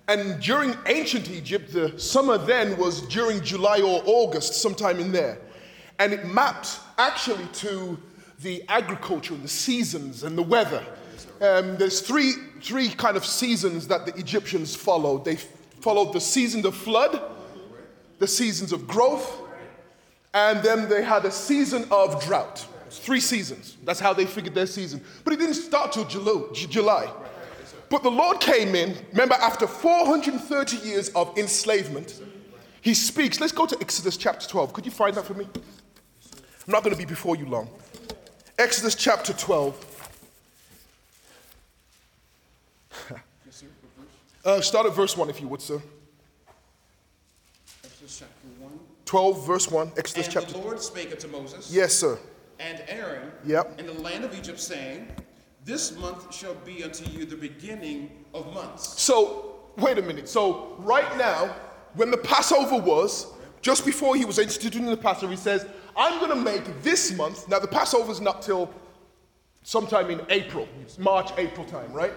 and 0.06 0.40
during 0.40 0.76
ancient 0.86 1.28
Egypt, 1.28 1.72
the 1.72 1.98
summer 1.98 2.38
then 2.38 2.76
was 2.76 3.02
during 3.08 3.42
July 3.42 3.80
or 3.80 4.00
August, 4.06 4.54
sometime 4.62 5.00
in 5.00 5.10
there. 5.10 5.38
And 5.98 6.12
it 6.12 6.24
mapped 6.24 6.78
actually 6.96 7.46
to 7.54 7.98
the 8.42 8.62
agriculture 8.68 9.34
and 9.34 9.42
the 9.42 9.48
seasons 9.48 10.22
and 10.22 10.38
the 10.38 10.42
weather. 10.42 10.86
Um, 11.40 11.76
there's 11.78 12.00
three, 12.00 12.34
three 12.60 12.90
kind 12.90 13.16
of 13.16 13.26
seasons 13.26 13.88
that 13.88 14.06
the 14.06 14.14
Egyptians 14.14 14.76
followed. 14.76 15.24
They 15.24 15.34
followed 15.80 16.12
the 16.12 16.20
season 16.20 16.64
of 16.64 16.76
flood, 16.76 17.20
the 18.22 18.28
seasons 18.28 18.72
of 18.72 18.86
growth, 18.86 19.40
and 20.32 20.62
then 20.62 20.88
they 20.88 21.02
had 21.02 21.24
a 21.24 21.30
season 21.30 21.84
of 21.90 22.24
drought. 22.24 22.64
Three 22.88 23.18
seasons. 23.18 23.76
That's 23.82 23.98
how 23.98 24.12
they 24.12 24.26
figured 24.26 24.54
their 24.54 24.68
season. 24.68 25.02
But 25.24 25.32
it 25.32 25.40
didn't 25.40 25.56
start 25.56 25.90
till 25.90 26.04
July. 26.04 27.12
But 27.88 28.04
the 28.04 28.10
Lord 28.12 28.38
came 28.38 28.76
in, 28.76 28.96
remember, 29.10 29.34
after 29.34 29.66
430 29.66 30.76
years 30.86 31.08
of 31.16 31.36
enslavement, 31.36 32.22
he 32.80 32.94
speaks. 32.94 33.40
Let's 33.40 33.52
go 33.52 33.66
to 33.66 33.76
Exodus 33.80 34.16
chapter 34.16 34.48
12. 34.48 34.72
Could 34.72 34.86
you 34.86 34.92
find 34.92 35.16
that 35.16 35.24
for 35.24 35.34
me? 35.34 35.48
I'm 35.54 36.70
not 36.72 36.84
going 36.84 36.94
to 36.94 36.98
be 36.98 37.04
before 37.04 37.34
you 37.34 37.46
long. 37.46 37.68
Exodus 38.56 38.94
chapter 38.94 39.32
12. 39.32 39.88
Uh, 44.44 44.60
start 44.60 44.86
at 44.86 44.92
verse 44.92 45.16
1, 45.16 45.30
if 45.30 45.40
you 45.40 45.46
would, 45.46 45.60
sir. 45.62 45.80
Exodus 48.12 48.28
chapter 48.42 48.62
1. 48.62 48.78
12, 49.06 49.46
verse 49.46 49.70
1. 49.70 49.92
Exodus 49.96 50.26
And 50.26 50.34
chapter 50.34 50.52
the 50.52 50.58
Lord 50.58 50.80
spake 50.82 51.12
unto 51.12 51.28
Moses 51.28 51.72
Yes, 51.72 51.94
sir. 51.94 52.18
and 52.60 52.82
Aaron 52.88 53.32
Yep. 53.46 53.80
in 53.80 53.86
the 53.86 53.94
land 53.94 54.24
of 54.24 54.36
Egypt, 54.36 54.60
saying, 54.60 55.08
This 55.64 55.96
month 55.96 56.34
shall 56.34 56.54
be 56.54 56.84
unto 56.84 57.08
you 57.10 57.24
the 57.24 57.36
beginning 57.36 58.10
of 58.34 58.52
months. 58.52 59.00
So, 59.00 59.60
wait 59.78 59.96
a 59.98 60.02
minute. 60.02 60.28
So, 60.28 60.74
right 60.78 61.16
now, 61.16 61.54
when 61.94 62.10
the 62.10 62.18
Passover 62.18 62.76
was, 62.76 63.32
just 63.62 63.86
before 63.86 64.14
he 64.16 64.24
was 64.24 64.38
instituting 64.38 64.84
the 64.86 64.96
Passover, 64.96 65.32
he 65.32 65.38
says, 65.38 65.66
I'm 65.96 66.18
going 66.18 66.30
to 66.30 66.44
make 66.44 66.82
this 66.82 67.12
month. 67.12 67.48
Now, 67.48 67.60
the 67.60 67.68
Passover's 67.68 68.20
not 68.20 68.42
till 68.42 68.70
sometime 69.62 70.10
in 70.10 70.20
April, 70.28 70.68
March, 70.98 71.30
April 71.38 71.64
time, 71.66 71.92
right? 71.92 72.12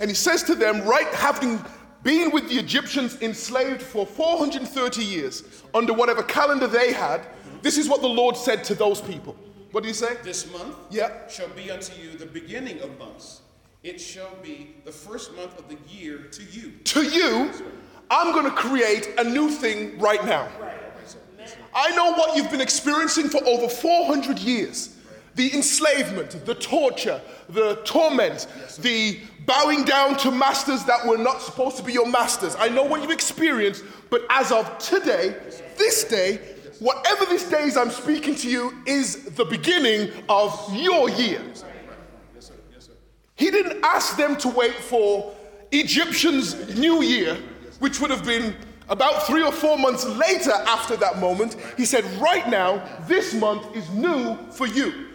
And 0.00 0.10
he 0.10 0.14
says 0.14 0.42
to 0.44 0.54
them, 0.54 0.82
right, 0.86 1.06
having 1.14 1.64
been 2.02 2.30
with 2.30 2.48
the 2.48 2.56
Egyptians 2.58 3.20
enslaved 3.22 3.82
for 3.82 4.06
430 4.06 5.04
years 5.04 5.62
under 5.74 5.92
whatever 5.92 6.22
calendar 6.22 6.66
they 6.66 6.92
had, 6.92 7.22
this 7.62 7.78
is 7.78 7.88
what 7.88 8.00
the 8.02 8.08
Lord 8.08 8.36
said 8.36 8.64
to 8.64 8.74
those 8.74 9.00
people. 9.00 9.36
What 9.70 9.82
do 9.82 9.88
you 9.88 9.94
say? 9.94 10.16
This 10.22 10.50
month 10.52 10.76
Yeah. 10.90 11.28
shall 11.28 11.48
be 11.48 11.70
unto 11.70 11.92
you 12.00 12.18
the 12.18 12.26
beginning 12.26 12.80
of 12.80 12.98
months. 12.98 13.40
It 13.82 14.00
shall 14.00 14.36
be 14.42 14.74
the 14.84 14.92
first 14.92 15.34
month 15.34 15.58
of 15.58 15.68
the 15.68 15.76
year 15.88 16.18
to 16.30 16.42
you. 16.44 16.72
To 16.84 17.02
you, 17.02 17.50
I'm 18.10 18.32
going 18.32 18.44
to 18.44 18.50
create 18.52 19.08
a 19.18 19.24
new 19.24 19.48
thing 19.50 19.98
right 19.98 20.24
now. 20.24 20.48
I 21.74 21.90
know 21.96 22.12
what 22.12 22.36
you've 22.36 22.50
been 22.50 22.60
experiencing 22.60 23.28
for 23.28 23.42
over 23.44 23.68
400 23.68 24.38
years 24.38 24.90
the 25.34 25.54
enslavement, 25.54 26.44
the 26.44 26.54
torture, 26.54 27.20
the 27.48 27.76
torment, 27.84 28.46
the 28.80 29.18
bowing 29.46 29.84
down 29.84 30.16
to 30.18 30.30
masters 30.30 30.84
that 30.84 31.06
were 31.06 31.16
not 31.16 31.40
supposed 31.40 31.76
to 31.78 31.82
be 31.82 31.92
your 31.92 32.08
masters. 32.08 32.54
I 32.58 32.68
know 32.68 32.82
what 32.82 33.00
you've 33.02 33.10
experienced, 33.10 33.84
but 34.10 34.22
as 34.30 34.52
of 34.52 34.78
today, 34.78 35.36
this 35.78 36.04
day, 36.04 36.36
whatever 36.80 37.24
this 37.26 37.48
day 37.48 37.64
is 37.64 37.76
I'm 37.76 37.90
speaking 37.90 38.34
to 38.36 38.50
you 38.50 38.74
is 38.86 39.24
the 39.24 39.44
beginning 39.44 40.10
of 40.28 40.74
your 40.74 41.08
year. 41.10 41.42
Yes. 41.46 41.64
Yes. 42.34 42.90
He 43.36 43.50
didn't 43.50 43.84
ask 43.84 44.16
them 44.16 44.36
to 44.38 44.48
wait 44.48 44.74
for 44.74 45.34
Egyptians' 45.70 46.76
New 46.76 47.02
Year, 47.02 47.36
which 47.78 48.00
would 48.00 48.10
have 48.10 48.24
been 48.24 48.54
about 48.88 49.26
three 49.26 49.42
or 49.42 49.52
four 49.52 49.78
months 49.78 50.04
later 50.04 50.52
after 50.66 50.96
that 50.96 51.18
moment. 51.18 51.56
He 51.76 51.86
said, 51.86 52.04
Right 52.20 52.48
now, 52.48 52.84
this 53.06 53.32
month 53.32 53.74
is 53.74 53.88
new 53.90 54.36
for 54.50 54.66
you. 54.66 55.08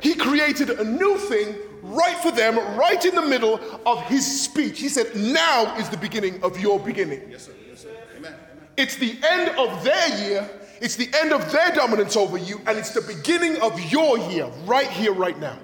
He 0.00 0.14
created 0.14 0.70
a 0.70 0.84
new 0.84 1.16
thing 1.18 1.56
right 1.82 2.16
for 2.18 2.30
them, 2.30 2.56
right 2.78 3.04
in 3.04 3.14
the 3.14 3.22
middle 3.22 3.60
of 3.86 4.02
his 4.02 4.42
speech. 4.42 4.80
He 4.80 4.88
said, 4.88 5.14
Now 5.14 5.76
is 5.76 5.88
the 5.88 5.96
beginning 5.96 6.42
of 6.42 6.58
your 6.58 6.78
beginning. 6.78 7.22
Yes, 7.30 7.46
sir. 7.46 7.52
Yes, 7.68 7.82
sir. 7.82 7.96
Amen. 8.16 8.32
Amen. 8.32 8.66
It's 8.76 8.96
the 8.96 9.16
end 9.30 9.56
of 9.58 9.84
their 9.84 10.28
year, 10.28 10.50
it's 10.80 10.96
the 10.96 11.08
end 11.20 11.32
of 11.32 11.50
their 11.52 11.72
dominance 11.72 12.16
over 12.16 12.36
you, 12.38 12.60
and 12.66 12.76
it's 12.76 12.90
the 12.90 13.00
beginning 13.00 13.60
of 13.62 13.78
your 13.92 14.18
year, 14.30 14.46
right 14.64 14.88
here, 14.88 15.12
right 15.12 15.38
now. 15.38 15.58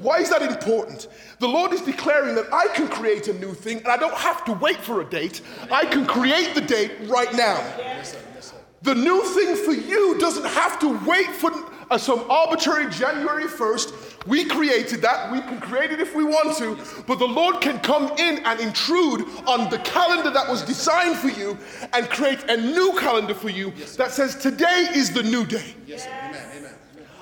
Why 0.00 0.18
is 0.18 0.30
that 0.30 0.42
important? 0.42 1.08
The 1.40 1.48
Lord 1.48 1.72
is 1.72 1.82
declaring 1.82 2.34
that 2.36 2.52
I 2.52 2.68
can 2.68 2.88
create 2.88 3.28
a 3.28 3.34
new 3.34 3.52
thing 3.52 3.78
and 3.78 3.88
I 3.88 3.98
don't 3.98 4.14
have 4.14 4.44
to 4.46 4.52
wait 4.54 4.78
for 4.78 5.02
a 5.02 5.04
date. 5.04 5.42
I 5.70 5.84
can 5.84 6.06
create 6.06 6.54
the 6.54 6.62
date 6.62 6.92
right 7.02 7.30
now. 7.34 7.58
Yes, 7.76 8.12
sir. 8.12 8.18
Yes, 8.34 8.46
sir. 8.46 8.56
The 8.80 8.94
new 8.94 9.22
thing 9.22 9.56
for 9.56 9.72
you 9.72 10.18
doesn't 10.18 10.46
have 10.46 10.78
to 10.80 10.98
wait 11.06 11.26
for 11.26 11.50
uh, 11.90 11.98
some 11.98 12.24
arbitrary 12.30 12.88
January 12.90 13.44
1st. 13.44 14.26
We 14.26 14.44
created 14.44 15.02
that. 15.02 15.32
We 15.32 15.40
can 15.40 15.60
create 15.60 15.90
it 15.90 16.00
if 16.00 16.14
we 16.14 16.24
want 16.24 16.56
to. 16.58 16.78
But 17.06 17.18
the 17.18 17.26
Lord 17.26 17.60
can 17.60 17.80
come 17.80 18.12
in 18.18 18.44
and 18.44 18.60
intrude 18.60 19.26
on 19.46 19.70
the 19.70 19.78
calendar 19.78 20.30
that 20.30 20.48
was 20.48 20.62
designed 20.62 21.16
for 21.16 21.28
you 21.28 21.58
and 21.92 22.08
create 22.08 22.44
a 22.48 22.56
new 22.56 22.92
calendar 22.98 23.34
for 23.34 23.48
you 23.48 23.72
that 23.96 24.12
says 24.12 24.36
today 24.36 24.88
is 24.94 25.12
the 25.12 25.22
new 25.22 25.44
day. 25.44 25.74
Yes, 25.86 26.04
sir. 26.04 26.10
Amen. 26.22 26.46
Amen. 26.56 26.74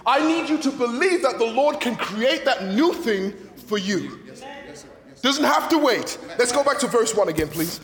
I 0.06 0.26
need 0.26 0.48
you 0.48 0.58
to 0.58 0.70
believe 0.70 1.22
that 1.22 1.38
the 1.38 1.46
Lord 1.46 1.80
can 1.80 1.94
create 1.94 2.44
that 2.44 2.64
new 2.64 2.92
thing 2.92 3.32
for 3.66 3.78
you. 3.78 4.20
Yes, 4.26 4.40
sir. 4.40 4.46
Yes. 4.66 4.86
Yes. 5.08 5.20
Doesn't 5.20 5.44
have 5.44 5.68
to 5.68 5.78
wait. 5.78 6.18
Let's 6.38 6.52
go 6.52 6.64
back 6.64 6.78
to 6.78 6.86
verse 6.88 7.14
1 7.14 7.28
again, 7.28 7.48
please. 7.48 7.80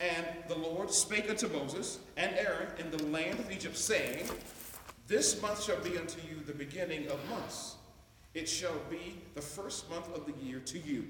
And 0.00 0.26
the 0.48 0.56
Lord 0.56 0.90
spake 0.90 1.30
unto 1.30 1.48
Moses 1.48 1.98
and 2.16 2.34
Aaron 2.34 2.68
in 2.78 2.90
the 2.90 3.02
land 3.04 3.38
of 3.38 3.50
Egypt, 3.50 3.76
saying, 3.76 4.28
This 5.06 5.40
month 5.40 5.62
shall 5.62 5.78
be 5.80 5.96
unto 5.96 6.18
you 6.28 6.40
the 6.46 6.52
beginning 6.52 7.08
of 7.08 7.18
months. 7.30 7.76
It 8.34 8.48
shall 8.48 8.78
be 8.90 9.18
the 9.34 9.40
first 9.40 9.88
month 9.88 10.12
of 10.14 10.26
the 10.26 10.32
year 10.44 10.60
to 10.60 10.78
you. 10.78 11.06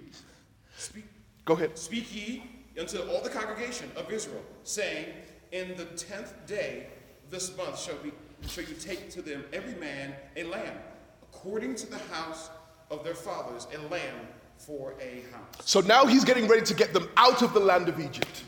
Speak, 0.76 1.04
Go 1.44 1.54
ahead. 1.54 1.78
speak 1.78 2.14
ye 2.14 2.44
unto 2.78 3.00
all 3.10 3.22
the 3.22 3.30
congregation 3.30 3.90
of 3.96 4.10
Israel, 4.12 4.42
saying, 4.64 5.06
In 5.52 5.76
the 5.76 5.86
tenth 5.86 6.34
day 6.46 6.88
this 7.30 7.56
month 7.56 7.78
shall 7.78 7.96
be 7.96 8.12
shall 8.46 8.64
you 8.64 8.74
take 8.74 9.10
to 9.10 9.22
them 9.22 9.44
every 9.52 9.74
man 9.74 10.14
a 10.36 10.44
lamb, 10.44 10.76
according 11.22 11.74
to 11.76 11.86
the 11.86 11.98
house 12.12 12.50
of 12.90 13.02
their 13.02 13.14
fathers, 13.14 13.66
a 13.74 13.78
lamb 13.88 14.28
for 14.58 14.94
a 15.00 15.22
house. 15.32 15.54
So 15.64 15.80
now 15.80 16.04
he's 16.04 16.24
getting 16.24 16.46
ready 16.46 16.62
to 16.62 16.74
get 16.74 16.92
them 16.92 17.08
out 17.16 17.42
of 17.42 17.54
the 17.54 17.60
land 17.60 17.88
of 17.88 17.98
Egypt. 17.98 18.44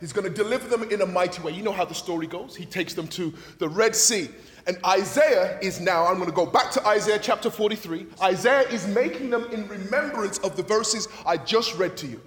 He's 0.00 0.12
going 0.12 0.28
to 0.28 0.34
deliver 0.34 0.68
them 0.68 0.82
in 0.90 1.00
a 1.02 1.06
mighty 1.06 1.42
way. 1.42 1.52
You 1.52 1.62
know 1.62 1.72
how 1.72 1.84
the 1.84 1.94
story 1.94 2.26
goes. 2.26 2.54
He 2.54 2.66
takes 2.66 2.94
them 2.94 3.08
to 3.08 3.32
the 3.58 3.68
Red 3.68 3.94
Sea. 3.96 4.28
And 4.66 4.78
Isaiah 4.86 5.58
is 5.60 5.80
now, 5.80 6.06
I'm 6.06 6.16
going 6.16 6.28
to 6.28 6.34
go 6.34 6.46
back 6.46 6.70
to 6.72 6.86
Isaiah 6.86 7.18
chapter 7.20 7.50
43. 7.50 8.06
Isaiah 8.22 8.68
is 8.68 8.86
making 8.86 9.28
them 9.30 9.44
in 9.52 9.68
remembrance 9.68 10.38
of 10.38 10.56
the 10.56 10.62
verses 10.62 11.08
I 11.26 11.36
just 11.36 11.76
read 11.76 11.96
to 11.98 12.06
you. 12.06 12.20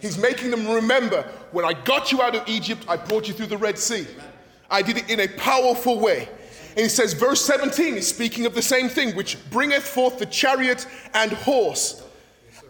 He's 0.00 0.16
making 0.16 0.50
them 0.50 0.68
remember 0.68 1.22
when 1.50 1.64
I 1.64 1.72
got 1.72 2.12
you 2.12 2.22
out 2.22 2.34
of 2.36 2.48
Egypt, 2.48 2.84
I 2.88 2.96
brought 2.96 3.26
you 3.26 3.34
through 3.34 3.46
the 3.46 3.58
Red 3.58 3.78
Sea. 3.78 4.06
I 4.70 4.82
did 4.82 4.98
it 4.98 5.10
in 5.10 5.20
a 5.20 5.28
powerful 5.28 5.98
way. 5.98 6.28
And 6.70 6.78
he 6.78 6.88
says, 6.88 7.12
verse 7.12 7.44
17 7.44 7.96
is 7.96 8.08
speaking 8.08 8.46
of 8.46 8.54
the 8.54 8.62
same 8.62 8.88
thing, 8.88 9.16
which 9.16 9.36
bringeth 9.50 9.82
forth 9.82 10.18
the 10.18 10.26
chariot 10.26 10.86
and 11.14 11.32
horse 11.32 12.04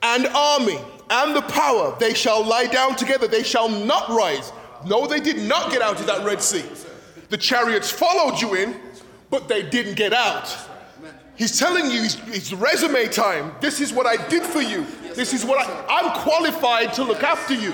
and 0.02 0.26
army 0.28 0.78
and 1.10 1.36
the 1.36 1.42
power. 1.42 1.94
They 2.00 2.14
shall 2.14 2.42
lie 2.42 2.66
down 2.66 2.96
together, 2.96 3.28
they 3.28 3.42
shall 3.42 3.68
not 3.68 4.08
rise. 4.08 4.52
No, 4.86 5.06
they 5.06 5.20
did 5.20 5.36
not 5.46 5.70
get 5.70 5.82
out 5.82 6.00
of 6.00 6.06
that 6.06 6.24
Red 6.24 6.40
Sea. 6.40 6.64
The 7.28 7.36
chariots 7.36 7.90
followed 7.90 8.40
you 8.40 8.54
in, 8.54 8.74
but 9.30 9.48
they 9.48 9.62
didn't 9.62 9.94
get 9.94 10.12
out. 10.12 10.56
He's 11.36 11.58
telling 11.58 11.90
you, 11.90 12.02
it's, 12.02 12.52
resume 12.52 13.08
time. 13.08 13.52
This 13.60 13.80
is 13.80 13.94
what 13.94 14.06
I 14.06 14.28
did 14.28 14.42
for 14.42 14.60
you. 14.60 14.84
This 15.14 15.32
is 15.32 15.44
what 15.44 15.66
I, 15.66 15.86
I'm 15.88 16.20
qualified 16.20 16.92
to 16.94 17.04
look 17.04 17.22
after 17.22 17.54
you. 17.54 17.72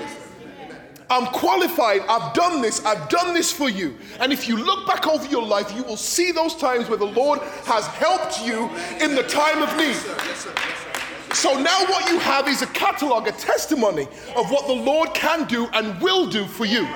I'm 1.09 1.25
qualified. 1.27 2.01
I've 2.07 2.33
done 2.33 2.61
this. 2.61 2.85
I've 2.85 3.09
done 3.09 3.33
this 3.33 3.51
for 3.51 3.69
you. 3.69 3.97
And 4.19 4.31
if 4.31 4.47
you 4.47 4.57
look 4.57 4.87
back 4.87 5.07
over 5.07 5.25
your 5.27 5.45
life, 5.45 5.73
you 5.75 5.83
will 5.83 5.97
see 5.97 6.31
those 6.31 6.55
times 6.55 6.87
where 6.87 6.97
the 6.97 7.05
Lord 7.05 7.39
has 7.65 7.87
helped 7.87 8.45
you 8.45 8.69
in 9.01 9.15
the 9.15 9.23
time 9.23 9.61
of 9.61 9.75
need. 9.77 9.97
So 11.35 11.59
now 11.59 11.85
what 11.87 12.09
you 12.09 12.19
have 12.19 12.47
is 12.47 12.61
a 12.61 12.67
catalog, 12.67 13.27
a 13.27 13.33
testimony 13.33 14.03
of 14.35 14.49
what 14.49 14.67
the 14.67 14.73
Lord 14.73 15.13
can 15.13 15.45
do 15.45 15.67
and 15.73 15.99
will 16.01 16.27
do 16.27 16.45
for 16.45 16.65
you. 16.65 16.87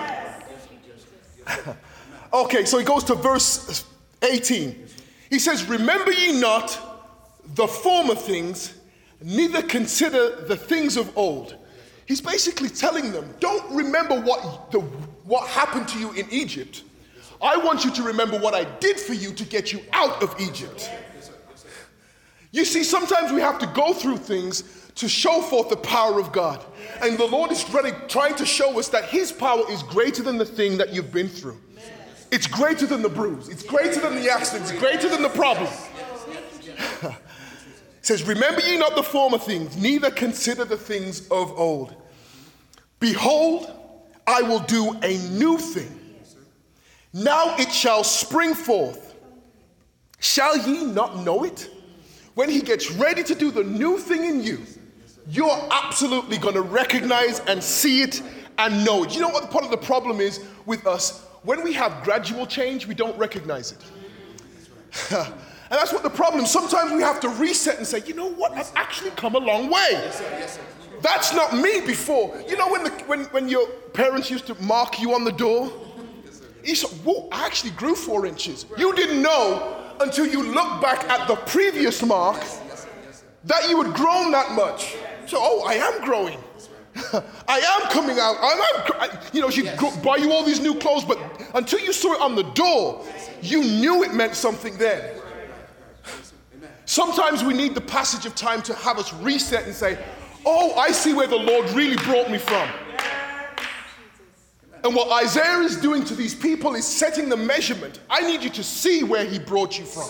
okay, 2.34 2.64
so 2.64 2.78
he 2.78 2.86
goes 2.86 3.04
to 3.06 3.16
verse 3.16 3.91
18. 4.22 4.88
He 5.30 5.40
says, 5.40 5.66
Remember 5.66 6.12
ye 6.12 6.40
not 6.40 6.80
the 7.56 7.68
former 7.68 8.16
things, 8.16 8.74
neither 9.22 9.62
consider 9.62 10.42
the 10.46 10.56
things 10.56 10.98
of 10.98 11.16
old. 11.18 11.56
He's 12.06 12.22
basically 12.22 12.70
telling 12.70 13.12
them, 13.12 13.34
Don't 13.40 13.72
remember 13.74 14.20
what, 14.20 14.72
the, 14.72 14.80
what 14.80 15.48
happened 15.48 15.88
to 15.90 16.00
you 16.00 16.12
in 16.14 16.28
Egypt. 16.30 16.84
I 17.42 17.58
want 17.58 17.84
you 17.84 17.92
to 17.92 18.04
remember 18.04 18.38
what 18.38 18.54
I 18.54 18.66
did 18.80 19.00
for 19.00 19.14
you 19.14 19.34
to 19.34 19.46
get 19.46 19.74
you 19.74 19.82
out 19.94 20.22
of 20.22 20.36
Egypt. 20.40 20.92
You 22.52 22.66
see, 22.66 22.84
sometimes 22.84 23.32
we 23.32 23.42
have 23.42 23.58
to 23.60 23.68
go 23.68 23.94
through 23.94 24.18
things 24.18 24.64
to 24.96 25.08
show 25.08 25.42
forth 25.42 25.70
the 25.70 25.78
power 25.78 26.20
of 26.20 26.32
God. 26.32 26.64
And 27.02 27.18
the 27.18 27.26
Lord 27.26 27.52
is 27.52 27.68
really 27.74 27.94
trying 28.08 28.36
to 28.36 28.46
show 28.46 28.78
us 28.78 28.90
that 28.90 29.06
His 29.06 29.32
power 29.32 29.64
is 29.70 29.82
greater 29.84 30.22
than 30.22 30.38
the 30.38 30.46
thing 30.46 30.78
that 30.78 30.94
you've 30.94 31.12
been 31.14 31.30
through. 31.30 31.58
It's 32.32 32.48
greater 32.48 32.86
than 32.86 33.02
the 33.02 33.10
bruise, 33.10 33.50
it's 33.50 33.64
greater 33.64 34.00
than 34.00 34.16
the 34.16 34.30
accident, 34.30 34.72
it's 34.72 34.80
greater 34.80 35.10
than 35.10 35.22
the 35.22 35.30
problem. 35.30 35.68
says, 38.02 38.24
Remember 38.24 38.62
ye 38.62 38.78
not 38.78 38.96
the 38.96 39.04
former 39.04 39.38
things, 39.38 39.78
neither 39.78 40.10
consider 40.10 40.66
the 40.66 40.78
things 40.78 41.28
of 41.30 41.52
old. 41.60 41.94
Behold, 43.00 43.72
I 44.28 44.42
will 44.42 44.60
do 44.60 44.94
a 45.04 45.18
new 45.30 45.58
thing. 45.58 45.98
Now 47.14 47.56
it 47.58 47.72
shall 47.72 48.04
spring 48.04 48.54
forth. 48.54 49.16
Shall 50.20 50.58
ye 50.58 50.86
not 50.86 51.18
know 51.20 51.44
it? 51.44 51.70
When 52.36 52.50
he 52.50 52.62
gets 52.62 52.92
ready 52.92 53.24
to 53.24 53.36
do 53.36 53.52
the 53.52 53.64
new 53.64 53.98
thing 53.98 54.24
in 54.24 54.42
you, 54.42 54.60
you're 55.28 55.68
absolutely 55.72 56.38
going 56.38 56.56
to 56.56 56.62
recognize 56.62 57.40
and 57.42 57.62
see 57.62 58.02
it 58.04 58.22
and 58.58 58.86
know 58.86 59.04
it. 59.04 59.16
You 59.16 59.22
know 59.22 59.30
what 59.30 59.52
part 59.52 59.66
of 59.66 59.72
the 59.72 59.78
problem 59.78 60.22
is 60.22 60.40
with 60.66 60.88
us? 60.88 61.26
When 61.44 61.64
we 61.64 61.74
have 61.74 62.04
gradual 62.04 62.46
change, 62.46 62.86
we 62.86 62.94
don't 62.94 63.18
recognize 63.18 63.72
it. 63.72 63.80
and 65.18 65.34
that's 65.70 65.92
what 65.92 66.04
the 66.04 66.10
problem. 66.10 66.46
Sometimes 66.46 66.92
we 66.92 67.02
have 67.02 67.20
to 67.22 67.30
reset 67.30 67.78
and 67.78 67.88
say, 67.88 68.02
you 68.06 68.14
know 68.14 68.32
what? 68.32 68.52
I've 68.52 68.72
actually 68.76 69.12
come 69.12 69.36
a 69.36 69.40
long 69.40 69.70
way. 69.70 70.12
That's 71.02 71.34
not 71.34 71.56
me 71.56 71.82
before. 71.82 72.40
You 72.48 72.58
know 72.58 72.70
when, 72.70 72.84
the, 72.84 72.92
when, 73.08 73.24
when 73.26 73.50
your 73.50 73.68
parents 73.94 74.30
used 74.30 74.46
to 74.48 74.62
mark 74.62 75.02
you 75.02 75.16
on 75.16 75.24
the 75.24 75.32
door? 75.32 75.72
You 76.64 76.76
said, 76.76 76.92
whoa, 77.04 77.28
I 77.32 77.46
actually 77.46 77.72
grew 77.72 77.96
four 77.96 78.28
inches. 78.28 78.68
You 78.78 78.94
didn't 78.96 79.22
know 79.22 79.96
until 80.00 80.28
you 80.28 80.44
look 80.44 80.82
back 80.82 81.04
at 81.10 81.28
the 81.28 81.36
previous 81.36 82.04
mark 82.06 82.40
that 83.46 83.68
you 83.68 83.82
had 83.82 83.96
grown 83.96 84.32
that 84.32 84.52
much. 84.52 84.96
So, 85.26 85.38
oh, 85.40 85.64
I 85.66 85.74
am 85.74 86.04
growing. 86.06 86.38
I 87.48 87.60
am 87.60 87.90
coming 87.90 88.20
out. 88.20 88.36
I 88.40 89.06
am, 89.06 89.20
you 89.34 89.42
know, 89.42 89.50
she 89.50 89.64
yes. 89.64 89.98
buy 89.98 90.18
you 90.18 90.32
all 90.32 90.44
these 90.44 90.60
new 90.60 90.76
clothes, 90.76 91.06
but 91.06 91.18
until 91.56 91.80
you 91.80 91.94
saw 91.94 92.14
it 92.14 92.22
on 92.22 92.36
the 92.36 92.44
door, 92.44 93.06
you 93.42 93.64
knew 93.64 94.04
it 94.04 94.14
meant 94.14 94.36
something 94.36 94.78
then. 94.78 95.20
Sometimes 96.86 97.44
we 97.44 97.54
need 97.54 97.74
the 97.74 97.82
passage 97.82 98.26
of 98.26 98.36
time 98.36 98.62
to 98.64 98.74
have 98.76 99.00
us 99.00 99.14
reset 99.14 99.66
and 99.66 99.74
say, 99.74 99.98
Oh, 100.46 100.74
I 100.76 100.92
see 100.92 101.14
where 101.14 101.28
the 101.28 101.38
Lord 101.38 101.70
really 101.72 101.96
brought 101.98 102.30
me 102.30 102.38
from. 102.38 102.68
And 104.84 104.96
what 104.96 105.24
Isaiah 105.24 105.60
is 105.60 105.78
doing 105.78 106.04
to 106.06 106.16
these 106.16 106.34
people 106.34 106.74
is 106.74 106.86
setting 106.86 107.30
the 107.30 107.38
measurement. 107.38 108.00
I 108.10 108.22
need 108.22 108.44
you 108.44 108.50
to 108.50 108.64
see 108.64 109.04
where 109.04 109.24
he 109.24 109.38
brought 109.38 109.78
you 109.78 109.86
from. 109.86 110.10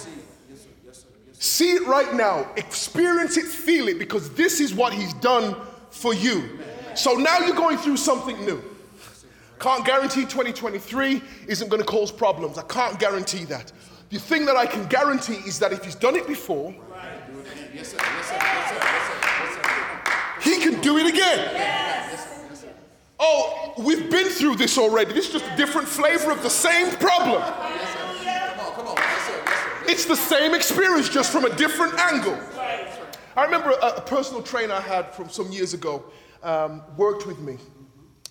See 1.33 1.71
it 1.71 1.85
right 1.87 2.13
now, 2.13 2.49
experience 2.55 3.35
it, 3.35 3.45
feel 3.45 3.87
it, 3.87 3.99
because 3.99 4.29
this 4.35 4.59
is 4.59 4.73
what 4.73 4.93
he's 4.93 5.13
done 5.15 5.55
for 5.89 6.13
you. 6.13 6.59
So 6.95 7.13
now 7.13 7.39
you're 7.39 7.55
going 7.55 7.77
through 7.77 7.97
something 7.97 8.39
new. 8.45 8.61
Can't 9.59 9.85
guarantee 9.85 10.21
2023 10.21 11.21
isn't 11.47 11.69
going 11.69 11.81
to 11.81 11.87
cause 11.87 12.11
problems. 12.11 12.57
I 12.57 12.63
can't 12.63 12.99
guarantee 12.99 13.45
that. 13.45 13.71
The 14.09 14.19
thing 14.19 14.45
that 14.45 14.57
I 14.57 14.65
can 14.65 14.87
guarantee 14.87 15.35
is 15.47 15.59
that 15.59 15.71
if 15.71 15.85
he's 15.85 15.95
done 15.95 16.15
it 16.15 16.27
before, 16.27 16.75
he 20.41 20.57
can 20.57 20.81
do 20.81 20.97
it 20.97 21.05
again. 21.05 22.17
Oh, 23.19 23.73
we've 23.77 24.09
been 24.09 24.29
through 24.29 24.55
this 24.55 24.79
already. 24.79 25.13
This 25.13 25.27
is 25.27 25.33
just 25.33 25.45
a 25.45 25.55
different 25.55 25.87
flavor 25.87 26.31
of 26.31 26.41
the 26.41 26.49
same 26.49 26.89
problem. 26.97 27.41
It's 29.85 30.05
the 30.05 30.15
same 30.15 30.55
experience, 30.55 31.07
just 31.07 31.31
from 31.31 31.45
a 31.45 31.55
different 31.55 31.93
angle. 31.99 32.37
I 33.37 33.45
remember 33.45 33.69
a, 33.81 33.87
a 33.97 34.01
personal 34.01 34.41
trainer 34.41 34.73
I 34.73 34.81
had 34.81 35.13
from 35.13 35.29
some 35.29 35.51
years 35.51 35.73
ago 35.73 36.03
um, 36.43 36.83
worked 36.97 37.25
with 37.25 37.39
me. 37.39 37.57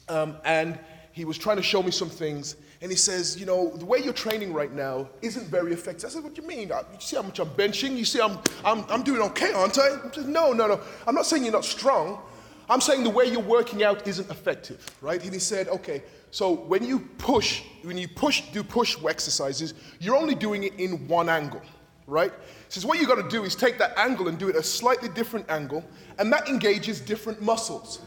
Um, 0.09 0.37
and 0.45 0.79
he 1.13 1.25
was 1.25 1.39
trying 1.39 1.57
to 1.57 1.63
show 1.63 1.83
me 1.83 1.91
some 1.91 2.11
things. 2.11 2.57
And 2.83 2.91
he 2.91 2.97
says, 2.97 3.39
You 3.39 3.47
know, 3.47 3.71
the 3.77 3.85
way 3.85 3.99
you're 3.99 4.13
training 4.13 4.53
right 4.53 4.73
now 4.73 5.09
isn't 5.23 5.47
very 5.49 5.73
effective. 5.73 6.07
I 6.07 6.13
said, 6.13 6.25
What 6.25 6.35
do 6.35 6.43
you 6.43 6.49
mean? 6.49 6.69
You 6.69 7.01
see 7.01 7.17
how 7.17 7.23
much 7.23 7.39
I'm 7.39 7.51
benching? 7.51 7.97
You 7.97 8.05
see 8.05 8.21
I'm, 8.21 8.39
I'm, 8.65 8.85
I'm 8.89 9.03
doing 9.03 9.21
okay, 9.23 9.53
aren't 9.53 9.79
I? 9.79 9.89
I 9.89 10.11
said, 10.13 10.29
No, 10.29 10.53
no, 10.53 10.67
no. 10.67 10.81
I'm 11.07 11.15
not 11.15 11.27
saying 11.27 11.45
you're 11.45 11.53
not 11.53 11.65
strong. 11.65 12.21
I'm 12.69 12.81
saying 12.81 13.03
the 13.03 13.11
way 13.11 13.25
you're 13.27 13.41
working 13.41 13.83
out 13.83 14.07
isn't 14.07 14.31
effective, 14.31 14.87
right? 15.01 15.23
And 15.23 15.33
he 15.33 15.41
said, 15.41 15.69
Okay, 15.69 16.03
so 16.31 16.53
when 16.53 16.85
you 16.85 17.01
push, 17.19 17.63
when 17.83 17.99
you 17.99 18.09
push, 18.09 18.43
do 18.53 18.63
push 18.63 18.97
exercises, 19.07 19.75
you're 19.99 20.17
only 20.17 20.35
doing 20.35 20.63
it 20.63 20.75
in 20.75 21.07
one 21.09 21.29
angle, 21.29 21.63
right? 22.11 22.33
He 22.33 22.39
says, 22.69 22.85
What 22.85 22.99
you 22.99 23.07
got 23.07 23.23
to 23.23 23.29
do 23.29 23.45
is 23.45 23.55
take 23.55 23.79
that 23.79 23.97
angle 23.97 24.29
and 24.29 24.39
do 24.39 24.49
it 24.49 24.57
a 24.57 24.63
slightly 24.63 25.09
different 25.09 25.49
angle, 25.49 25.85
and 26.19 26.33
that 26.33 26.49
engages 26.49 27.01
different 27.01 27.41
muscles. 27.41 28.01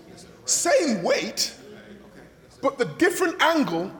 Same 0.46 1.02
weight, 1.02 1.56
but 2.62 2.78
the 2.78 2.86
different 2.86 3.42
angle 3.42 3.92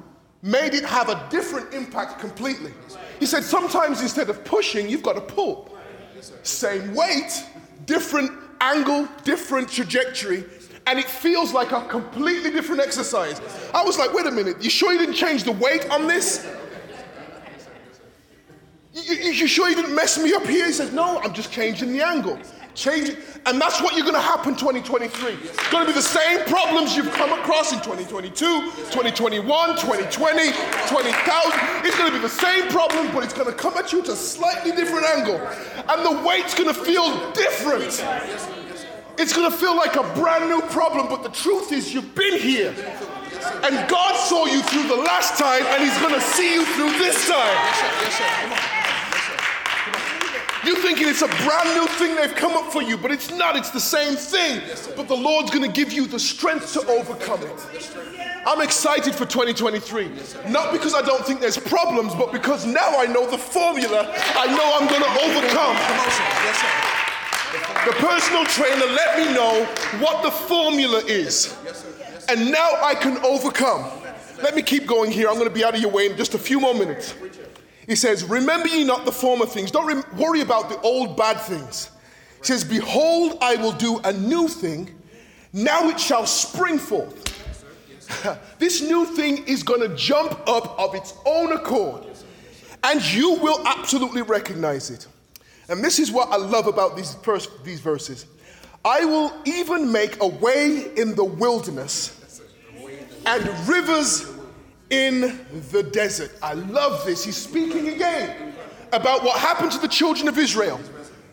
made 0.42 0.74
it 0.74 0.84
have 0.84 1.10
a 1.10 1.26
different 1.30 1.74
impact 1.74 2.20
completely. 2.20 2.72
He 3.20 3.26
said 3.26 3.44
sometimes 3.44 4.02
instead 4.02 4.30
of 4.30 4.44
pushing, 4.44 4.90
you've 4.90 5.04
got 5.04 5.14
to 5.14 5.22
pull. 5.22 5.76
Same 6.44 6.94
weight, 6.94 7.46
different 7.86 8.32
angle, 8.60 9.08
different 9.24 9.70
trajectory, 9.70 10.44
and 10.86 11.00
it 11.00 11.06
feels 11.06 11.54
like 11.54 11.72
a 11.72 11.86
completely 11.88 12.52
different 12.52 12.82
exercise. 12.82 13.42
I 13.74 13.84
was 13.84 13.98
like, 13.98 14.14
wait 14.14 14.26
a 14.26 14.32
minute, 14.32 14.62
you 14.62 14.70
sure 14.70 14.92
you 14.92 15.00
didn't 15.00 15.16
change 15.16 15.44
the 15.44 15.54
weight 15.54 15.90
on 15.90 16.08
this? 16.08 16.46
You, 18.94 19.02
you, 19.16 19.32
you 19.32 19.48
sure 19.48 19.70
you 19.70 19.76
didn't 19.76 19.96
mess 19.96 20.22
me 20.22 20.34
up 20.34 20.46
here? 20.46 20.68
He 20.68 20.72
says, 20.72 20.94
no, 20.94 21.18
I'm 21.20 21.34
just 21.34 21.52
changing 21.52 21.92
the 21.92 22.06
angle. 22.06 22.38
Change 22.76 23.10
it. 23.10 23.18
And 23.46 23.60
that's 23.60 23.82
what 23.82 23.96
you're 23.96 24.06
going 24.06 24.16
to 24.16 24.22
happen 24.22 24.56
2023. 24.56 25.34
It's 25.34 25.70
going 25.70 25.86
to 25.86 25.92
be 25.92 25.96
the 25.96 26.02
same 26.02 26.46
problems 26.46 26.96
you've 26.96 27.12
come 27.12 27.34
across 27.34 27.74
in 27.74 27.80
2022, 27.80 28.34
2021, 28.36 29.70
2020, 29.78 30.52
20,000. 30.88 31.60
It's 31.86 31.98
going 31.98 32.12
to 32.12 32.18
be 32.18 32.22
the 32.22 32.30
same 32.30 32.68
problem, 32.70 33.12
but 33.14 33.24
it's 33.24 33.34
going 33.34 33.48
to 33.48 33.54
come 33.54 33.76
at 33.78 33.92
you 33.92 34.02
at 34.02 34.10
a 34.10 34.16
slightly 34.16 34.72
different 34.72 35.08
angle. 35.08 35.38
And 35.90 36.06
the 36.06 36.28
weight's 36.28 36.54
going 36.54 36.74
to 36.74 36.80
feel 36.80 37.32
different. 37.34 38.04
It's 39.18 39.34
going 39.34 39.50
to 39.50 39.58
feel 39.58 39.76
like 39.76 39.96
a 39.96 40.04
brand 40.14 40.50
new 40.50 40.62
problem, 40.70 41.08
but 41.10 41.24
the 41.24 41.30
truth 41.30 41.72
is 41.72 41.94
you've 41.94 42.16
been 42.16 42.40
here. 42.40 42.74
And 43.64 43.90
God 43.90 44.16
saw 44.16 44.46
you 44.46 44.62
through 44.62 44.88
the 44.88 45.02
last 45.02 45.38
time, 45.38 45.64
and 45.66 45.84
He's 45.84 45.98
going 46.00 46.14
to 46.14 46.22
see 46.22 46.54
you 46.54 46.66
through 46.66 46.92
this 46.98 47.28
time. 47.28 48.73
You're 50.66 50.78
thinking 50.78 51.08
it's 51.10 51.22
a 51.22 51.28
brand 51.28 51.76
new 51.76 51.88
thing 51.88 52.16
they've 52.16 52.36
come 52.36 52.54
up 52.54 52.72
for 52.72 52.82
you, 52.82 52.98
but 52.98 53.12
it's 53.12 53.32
not. 53.32 53.56
It's 53.58 53.70
the 53.72 53.80
same 53.80 54.16
thing. 54.16 54.62
But 54.96 55.08
the 55.08 55.16
Lord's 55.16 55.52
going 55.52 55.66
to 55.66 55.72
give 55.72 55.92
you 55.92 56.08
the 56.08 56.20
strength 56.20 56.72
to 56.74 56.88
overcome 56.88 57.42
it. 57.44 57.94
I'm 58.46 58.62
excited 58.62 59.14
for 59.14 59.26
2023. 59.26 60.12
Not 60.50 60.72
because 60.72 60.94
I 60.94 61.02
don't 61.02 61.26
think 61.26 61.42
there's 61.42 61.58
problems, 61.58 62.16
but 62.16 62.32
because 62.32 62.66
now 62.66 62.98
I 62.98 63.06
know 63.06 63.30
the 63.30 63.38
formula. 63.38 64.10
I 64.36 64.48
know 64.48 64.78
I'm 64.80 64.88
going 64.88 65.04
to 65.04 65.14
overcome. 65.24 65.76
The 67.86 67.94
personal 68.00 68.46
trainer 68.46 68.86
let 68.86 69.18
me 69.20 69.34
know 69.34 69.66
what 70.00 70.24
the 70.24 70.32
formula 70.32 71.00
is. 71.06 71.56
And 72.30 72.52
now 72.52 72.70
I 72.82 72.96
can 72.96 73.18
overcome. 73.18 73.84
Let 74.42 74.56
me 74.56 74.62
keep 74.62 74.86
going 74.86 75.12
here. 75.12 75.28
I'm 75.28 75.36
going 75.36 75.48
to 75.48 75.54
be 75.54 75.64
out 75.64 75.76
of 75.76 75.82
your 75.82 75.92
way 75.92 76.06
in 76.10 76.16
just 76.16 76.34
a 76.34 76.40
few 76.40 76.60
more 76.60 76.74
minutes. 76.74 77.16
He 77.88 77.96
says, 77.96 78.24
Remember 78.24 78.68
ye 78.68 78.84
not 78.84 79.06
the 79.06 79.12
former 79.12 79.46
things. 79.46 79.72
Don't 79.72 79.86
re- 79.86 80.04
worry 80.18 80.42
about 80.42 80.70
the 80.70 80.80
old 80.82 81.18
bad 81.18 81.40
things. 81.40 81.90
He 82.40 82.46
says, 82.46 82.64
Behold, 82.64 83.38
I 83.42 83.56
will 83.58 83.72
do 83.74 84.00
a 84.04 84.14
new 84.14 84.48
thing. 84.48 84.90
Now 85.52 85.90
it 85.90 86.00
shall 86.00 86.26
spring 86.26 86.78
forth. 86.78 87.20
this 88.60 88.82
new 88.82 89.06
thing 89.06 89.46
is 89.46 89.64
going 89.64 89.82
to 89.82 89.96
jump 89.96 90.32
up 90.48 90.78
of 90.80 90.96
its 90.96 91.14
own 91.26 91.52
accord. 91.54 92.06
And 92.84 93.02
you 93.14 93.36
will 93.36 93.66
absolutely 93.66 94.24
recognize 94.24 94.90
it. 94.90 95.08
And 95.70 95.84
this 95.84 96.00
is 96.00 96.12
what 96.12 96.30
I 96.30 96.36
love 96.36 96.68
about 96.68 96.98
these, 96.98 97.16
these 97.64 97.80
verses. 97.80 98.26
I 98.84 99.06
will 99.06 99.34
even 99.46 99.92
make 99.92 100.22
a 100.22 100.28
way 100.28 100.92
in 100.98 101.16
the 101.16 101.24
wilderness 101.24 102.42
and 103.26 103.68
rivers 103.70 104.33
in 104.94 105.40
the 105.72 105.82
desert. 105.82 106.32
I 106.44 106.54
love 106.54 107.04
this. 107.04 107.26
He's 107.26 107.36
speaking 107.38 107.90
again 107.90 108.54
about 108.92 109.24
what 109.24 109.40
happened 109.40 109.72
to 109.72 109.80
the 109.80 109.88
children 109.88 110.28
of 110.28 110.38
Israel. 110.38 110.80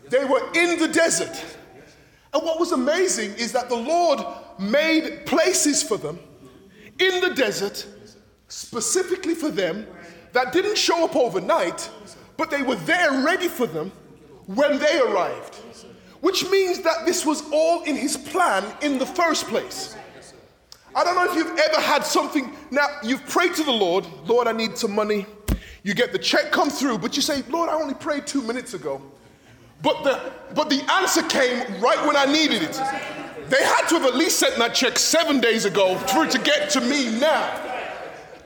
They 0.09 0.25
were 0.25 0.41
in 0.55 0.79
the 0.79 0.87
desert. 0.87 1.35
And 2.33 2.43
what 2.43 2.59
was 2.59 2.71
amazing 2.71 3.33
is 3.35 3.51
that 3.51 3.69
the 3.69 3.75
Lord 3.75 4.19
made 4.57 5.25
places 5.27 5.83
for 5.83 5.97
them 5.97 6.19
in 6.97 7.21
the 7.21 7.35
desert, 7.35 7.85
specifically 8.47 9.35
for 9.35 9.49
them, 9.49 9.85
that 10.33 10.53
didn't 10.53 10.77
show 10.77 11.05
up 11.05 11.15
overnight, 11.15 11.89
but 12.37 12.49
they 12.49 12.63
were 12.63 12.75
there 12.75 13.23
ready 13.23 13.47
for 13.47 13.67
them 13.67 13.91
when 14.47 14.79
they 14.79 14.99
arrived. 14.99 15.55
Which 16.21 16.49
means 16.49 16.79
that 16.81 17.05
this 17.05 17.25
was 17.25 17.43
all 17.51 17.83
in 17.83 17.95
his 17.95 18.17
plan 18.17 18.63
in 18.81 18.97
the 18.97 19.05
first 19.05 19.47
place. 19.47 19.95
I 20.93 21.03
don't 21.03 21.15
know 21.15 21.25
if 21.25 21.35
you've 21.35 21.57
ever 21.57 21.81
had 21.81 22.05
something. 22.05 22.53
Now, 22.69 22.87
you've 23.03 23.25
prayed 23.27 23.53
to 23.55 23.63
the 23.63 23.71
Lord, 23.71 24.05
Lord, 24.25 24.47
I 24.47 24.51
need 24.51 24.77
some 24.77 24.93
money. 24.93 25.25
You 25.83 25.93
get 25.93 26.11
the 26.11 26.19
check 26.19 26.51
come 26.51 26.69
through, 26.69 26.99
but 26.99 27.15
you 27.15 27.21
say, 27.21 27.43
Lord, 27.49 27.69
I 27.69 27.73
only 27.73 27.93
prayed 27.93 28.27
two 28.27 28.41
minutes 28.41 28.73
ago. 28.73 29.01
But 29.81 30.03
the, 30.03 30.31
but 30.53 30.69
the 30.69 30.83
answer 30.91 31.23
came 31.23 31.81
right 31.81 32.05
when 32.05 32.15
I 32.15 32.25
needed 32.25 32.61
it. 32.61 32.73
They 33.49 33.63
had 33.63 33.87
to 33.87 33.95
have 33.95 34.05
at 34.05 34.15
least 34.15 34.39
sent 34.39 34.57
that 34.57 34.75
check 34.75 34.99
seven 34.99 35.39
days 35.39 35.65
ago 35.65 35.95
for 35.97 36.25
it 36.25 36.31
to 36.31 36.39
get 36.39 36.69
to 36.71 36.81
me 36.81 37.19
now. 37.19 37.67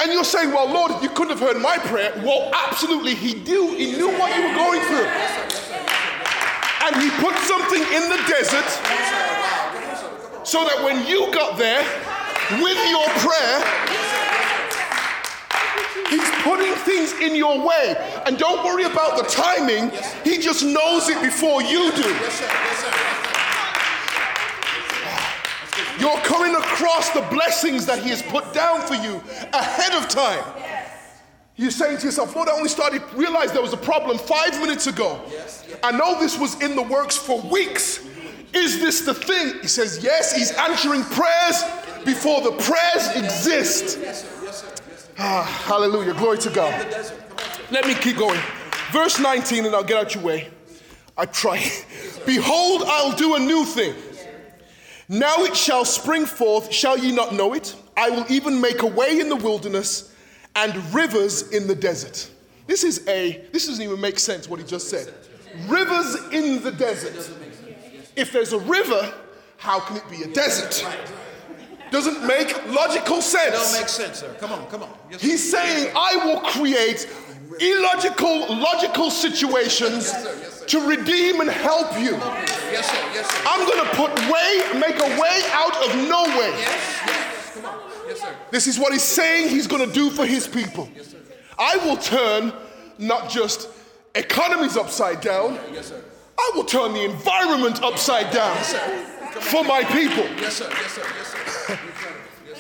And 0.02 0.12
you're 0.12 0.24
saying, 0.24 0.52
well, 0.52 0.72
Lord, 0.72 1.04
you 1.04 1.10
couldn't 1.10 1.38
have 1.38 1.40
heard 1.40 1.62
my 1.62 1.78
prayer. 1.78 2.14
Well, 2.24 2.52
absolutely, 2.54 3.16
He 3.16 3.34
knew. 3.34 3.76
He 3.76 3.92
knew 3.94 4.10
what 4.18 4.36
you 4.36 4.48
were 4.48 4.56
going 4.56 4.82
through. 4.82 5.08
And 6.86 6.96
He 7.02 7.10
put 7.20 7.36
something 7.40 7.82
in 7.82 8.10
the 8.10 8.24
desert 8.28 8.70
so 10.46 10.64
that 10.64 10.84
when 10.84 11.06
you 11.08 11.32
got 11.34 11.58
there, 11.58 11.84
with 12.52 12.78
your 12.90 13.08
prayer, 13.20 13.86
He's 16.10 16.30
putting 16.44 16.74
things 16.86 17.14
in 17.20 17.36
your 17.36 17.66
way. 17.66 17.96
And 18.26 18.38
don't 18.38 18.64
worry 18.64 18.84
about 18.84 19.18
the 19.18 19.24
timing, 19.24 19.92
He 20.24 20.38
just 20.38 20.64
knows 20.64 21.10
it 21.10 21.22
before 21.22 21.62
you 21.62 21.92
do. 21.92 22.16
You're 26.00 26.18
coming 26.20 26.56
across 26.56 27.10
the 27.12 27.22
blessings 27.32 27.86
that 27.88 28.00
He 28.00 28.10
has 28.10 28.22
put 28.22 28.54
down 28.54 28.82
for 28.82 28.96
you 28.96 29.24
ahead 29.54 29.94
of 29.94 30.08
time. 30.08 30.44
You're 31.56 31.72
saying 31.72 32.00
to 32.00 32.06
yourself, 32.06 32.36
Lord, 32.36 32.50
I 32.50 32.52
only 32.52 32.70
started 32.70 33.02
realize 33.14 33.54
there 33.54 33.62
was 33.62 33.74
a 33.74 33.78
problem 33.78 34.18
five 34.18 34.60
minutes 34.60 34.88
ago. 34.88 35.22
I 35.82 35.92
know 35.92 36.20
this 36.20 36.38
was 36.38 36.62
in 36.62 36.76
the 36.76 36.84
works 36.84 37.18
for 37.18 37.42
weeks. 37.42 38.06
Is 38.54 38.80
this 38.80 39.02
the 39.02 39.14
thing? 39.14 39.62
He 39.62 39.68
says, 39.68 40.04
Yes, 40.04 40.36
he's 40.36 40.52
answering 40.52 41.04
prayers 41.04 41.64
before 42.06 42.42
the 42.42 42.52
prayers 42.52 43.10
exist. 43.16 44.00
Ah, 45.18 45.44
hallelujah. 45.66 46.14
Glory 46.14 46.38
to 46.40 46.50
God. 46.50 46.74
Let 47.72 47.88
me 47.88 47.96
keep 47.96 48.18
going. 48.18 48.40
Verse 48.92 49.20
19, 49.20 49.66
and 49.66 49.76
I'll 49.76 49.84
get 49.84 49.98
out 49.98 50.14
your 50.14 50.24
way. 50.24 50.50
I 51.18 51.26
try. 51.26 51.64
Behold, 52.26 52.84
I'll 52.86 53.16
do 53.16 53.36
a 53.36 53.40
new 53.40 53.66
thing. 53.66 53.96
Now 55.08 55.36
it 55.40 55.56
shall 55.56 55.86
spring 55.86 56.26
forth, 56.26 56.74
shall 56.74 56.98
ye 56.98 57.12
not 57.12 57.34
know 57.34 57.54
it? 57.54 57.76
I 57.96 58.10
will 58.10 58.26
even 58.30 58.60
make 58.60 58.82
a 58.82 58.88
way 58.88 59.20
in 59.20 59.30
the 59.30 59.36
wilderness 59.36 60.14
and 60.56 60.76
rivers 60.94 61.50
in 61.52 61.68
the 61.68 61.76
desert. 61.76 62.30
This 62.68 62.84
is 62.84 63.08
a, 63.08 63.46
this 63.52 63.68
doesn't 63.68 63.84
even 63.84 64.02
make 64.02 64.18
sense 64.18 64.50
what 64.50 64.60
he 64.60 64.66
just 64.66 64.90
said. 64.90 65.14
Rivers 65.68 66.16
in 66.32 66.64
the 66.64 66.72
desert. 66.72 67.32
If 68.16 68.32
there's 68.32 68.54
a 68.54 68.60
river, 68.60 69.14
how 69.58 69.80
can 69.80 69.98
it 69.98 70.10
be 70.10 70.24
a 70.24 70.28
desert? 70.28 70.84
Doesn't 71.96 72.28
make 72.28 72.54
logical 72.68 73.22
sense. 73.22 73.56
It 73.56 73.72
don't 73.72 73.82
make 73.82 73.88
sense, 73.88 74.20
sir. 74.20 74.36
Come 74.42 74.52
on, 74.52 74.68
come 74.68 74.84
on. 74.84 74.90
Yes, 75.10 75.22
sir. 75.22 75.28
He's 75.28 75.50
saying, 75.50 75.94
I 75.96 76.18
will 76.26 76.42
create 76.42 77.08
illogical, 77.58 78.54
logical 78.54 79.10
situations 79.10 80.12
to 80.66 80.86
redeem 80.90 81.40
and 81.40 81.50
help 81.50 81.94
you. 81.98 82.12
Yes, 82.12 82.92
sir. 82.92 82.98
Yes, 83.14 83.32
sir. 83.32 83.44
I'm 83.48 83.66
going 83.66 83.80
to 83.80 83.96
put 83.96 84.12
way, 84.30 84.78
make 84.78 85.00
a 85.00 85.22
way 85.22 85.40
out 85.54 85.74
of 85.86 85.96
no 86.10 86.24
way. 86.38 86.50
Yes, 86.50 87.02
yes. 87.06 87.52
Come 87.54 87.66
on. 87.66 87.80
Yes, 88.10 88.20
sir. 88.20 88.36
This 88.52 88.68
is 88.68 88.78
what 88.78 88.92
he's 88.92 89.02
saying 89.02 89.48
he's 89.48 89.68
going 89.68 89.88
to 89.88 89.94
do 89.94 90.10
for 90.10 90.26
his 90.26 90.50
people. 90.50 90.90
Yes, 90.94 91.12
sir. 91.12 91.18
I 91.58 91.78
will 91.78 91.96
turn 91.96 92.52
not 92.98 93.30
just 93.30 93.70
economies 94.16 94.76
upside 94.76 95.22
down, 95.22 95.58
Yes, 95.72 95.88
sir. 95.88 96.02
I 96.38 96.52
will 96.56 96.66
turn 96.66 96.92
the 96.92 97.06
environment 97.06 97.82
upside 97.82 98.34
down 98.34 98.58
for 99.42 99.64
my 99.64 99.84
people. 99.84 100.24
Yes, 100.40 100.56
sir. 100.56 100.70
Yes, 100.70 100.92
sir. 100.92 101.04
Yes, 101.18 101.28
sir. 101.28 101.80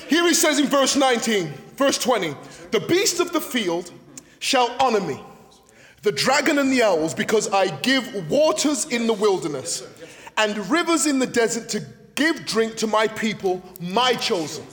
Here 0.07 0.23
he 0.23 0.33
says 0.33 0.59
in 0.59 0.67
verse 0.67 0.95
19, 0.95 1.47
verse 1.75 1.97
20, 1.97 2.35
the 2.71 2.79
beast 2.81 3.19
of 3.19 3.33
the 3.33 3.41
field 3.41 3.91
shall 4.39 4.75
honor 4.79 5.01
me, 5.01 5.19
the 6.03 6.11
dragon 6.11 6.59
and 6.59 6.71
the 6.71 6.83
owls, 6.83 7.13
because 7.13 7.51
I 7.51 7.67
give 7.81 8.29
waters 8.29 8.85
in 8.85 9.07
the 9.07 9.13
wilderness 9.13 9.83
and 10.37 10.57
rivers 10.69 11.07
in 11.07 11.19
the 11.19 11.25
desert 11.25 11.69
to 11.69 11.85
give 12.13 12.45
drink 12.45 12.75
to 12.77 12.87
my 12.87 13.07
people, 13.07 13.63
my 13.79 14.13
chosen. 14.13 14.65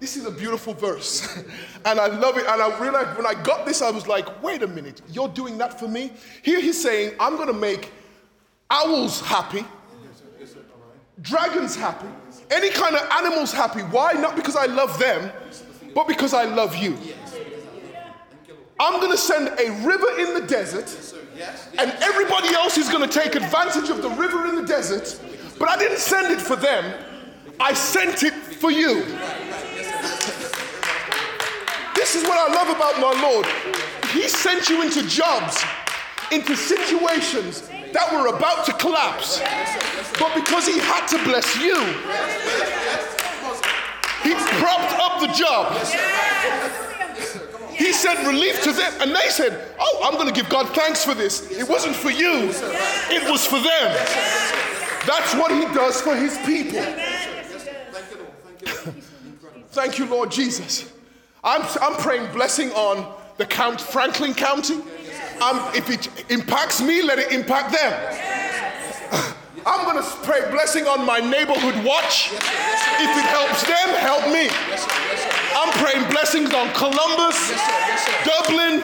This 0.00 0.16
is 0.16 0.26
a 0.26 0.30
beautiful 0.30 0.74
verse. 0.74 1.42
And 1.86 2.00
I 2.00 2.06
love 2.06 2.38
it. 2.38 2.46
And 2.46 2.62
I 2.62 2.80
realized 2.80 3.14
when 3.18 3.26
I 3.26 3.34
got 3.42 3.66
this, 3.66 3.82
I 3.82 3.90
was 3.90 4.06
like, 4.06 4.42
wait 4.42 4.62
a 4.62 4.66
minute, 4.66 5.02
you're 5.10 5.28
doing 5.28 5.58
that 5.58 5.78
for 5.78 5.86
me? 5.86 6.12
Here 6.42 6.58
he's 6.58 6.80
saying, 6.82 7.14
I'm 7.20 7.36
going 7.36 7.48
to 7.48 7.52
make 7.52 7.92
owls 8.70 9.20
happy, 9.20 9.66
dragons 11.24 11.74
happy, 11.74 12.06
any 12.50 12.70
kind 12.70 12.94
of 12.94 13.08
animals 13.10 13.52
happy. 13.52 13.80
Why? 13.80 14.12
Not 14.12 14.36
because 14.36 14.54
I 14.54 14.66
love 14.66 14.98
them, 14.98 15.32
but 15.94 16.06
because 16.06 16.34
I 16.34 16.44
love 16.44 16.76
you. 16.76 16.96
I'm 18.78 19.00
going 19.00 19.10
to 19.10 19.18
send 19.18 19.48
a 19.48 19.86
river 19.86 20.06
in 20.18 20.34
the 20.34 20.46
desert, 20.46 20.94
and 21.78 21.90
everybody 22.02 22.54
else 22.54 22.76
is 22.76 22.88
going 22.88 23.08
to 23.08 23.20
take 23.20 23.34
advantage 23.34 23.88
of 23.88 24.02
the 24.02 24.10
river 24.10 24.46
in 24.46 24.56
the 24.56 24.66
desert, 24.66 25.18
but 25.58 25.68
I 25.68 25.78
didn't 25.78 25.98
send 25.98 26.32
it 26.32 26.40
for 26.40 26.56
them, 26.56 26.84
I 27.58 27.72
sent 27.72 28.22
it 28.22 28.34
for 28.34 28.70
you. 28.70 29.04
This 31.94 32.16
is 32.16 32.24
what 32.24 32.38
I 32.38 32.52
love 32.52 32.68
about 32.76 33.00
my 33.00 33.22
Lord. 33.22 33.46
He 34.12 34.28
sent 34.28 34.68
you 34.68 34.82
into 34.82 35.06
jobs, 35.08 35.64
into 36.30 36.54
situations 36.54 37.70
that 37.94 38.12
were 38.12 38.26
about 38.26 38.66
to 38.66 38.72
collapse. 38.74 39.40
But 40.18 40.34
because 40.34 40.66
He 40.66 40.78
had 40.78 41.06
to 41.08 41.18
bless 41.24 41.56
you, 41.56 41.78
He 44.22 44.34
propped 44.58 44.94
up 45.00 45.20
the 45.20 45.32
job. 45.32 45.72
He 47.72 47.92
sent 47.92 48.26
relief 48.26 48.62
to 48.64 48.72
them, 48.72 48.92
and 49.00 49.10
they 49.14 49.28
said, 49.30 49.74
Oh, 49.80 50.02
I'm 50.04 50.14
going 50.14 50.32
to 50.32 50.34
give 50.34 50.48
God 50.50 50.68
thanks 50.74 51.04
for 51.04 51.14
this. 51.14 51.50
It 51.50 51.68
wasn't 51.68 51.96
for 51.96 52.10
you, 52.10 52.50
it 53.10 53.30
was 53.30 53.46
for 53.46 53.58
them. 53.58 53.96
That's 55.06 55.34
what 55.34 55.50
He 55.52 55.62
does 55.74 56.00
for 56.00 56.14
His 56.16 56.36
people. 56.38 56.82
Thank 59.70 59.98
you, 59.98 60.06
Lord 60.06 60.30
Jesus. 60.30 60.92
I'm, 61.42 61.62
I'm 61.82 61.96
praying 62.00 62.32
blessing 62.32 62.70
on 62.72 63.12
the 63.36 63.44
count, 63.44 63.80
Franklin 63.80 64.34
County. 64.34 64.80
Um, 65.42 65.60
if 65.74 65.90
it 65.90 66.08
impacts 66.30 66.80
me, 66.80 67.02
let 67.02 67.18
it 67.18 67.32
impact 67.32 67.72
them. 67.72 67.92
I'm 69.66 69.84
going 69.86 70.02
to 70.02 70.08
pray 70.22 70.50
blessing 70.50 70.86
on 70.86 71.06
my 71.06 71.20
neighborhood 71.20 71.84
watch. 71.84 72.32
If 72.32 73.10
it 73.16 73.26
helps 73.32 73.64
them, 73.64 73.88
help 73.96 74.26
me. 74.28 74.48
I'm 75.56 75.72
praying 75.80 76.10
blessings 76.10 76.52
on 76.52 76.68
Columbus, 76.74 77.38
Dublin, 78.24 78.82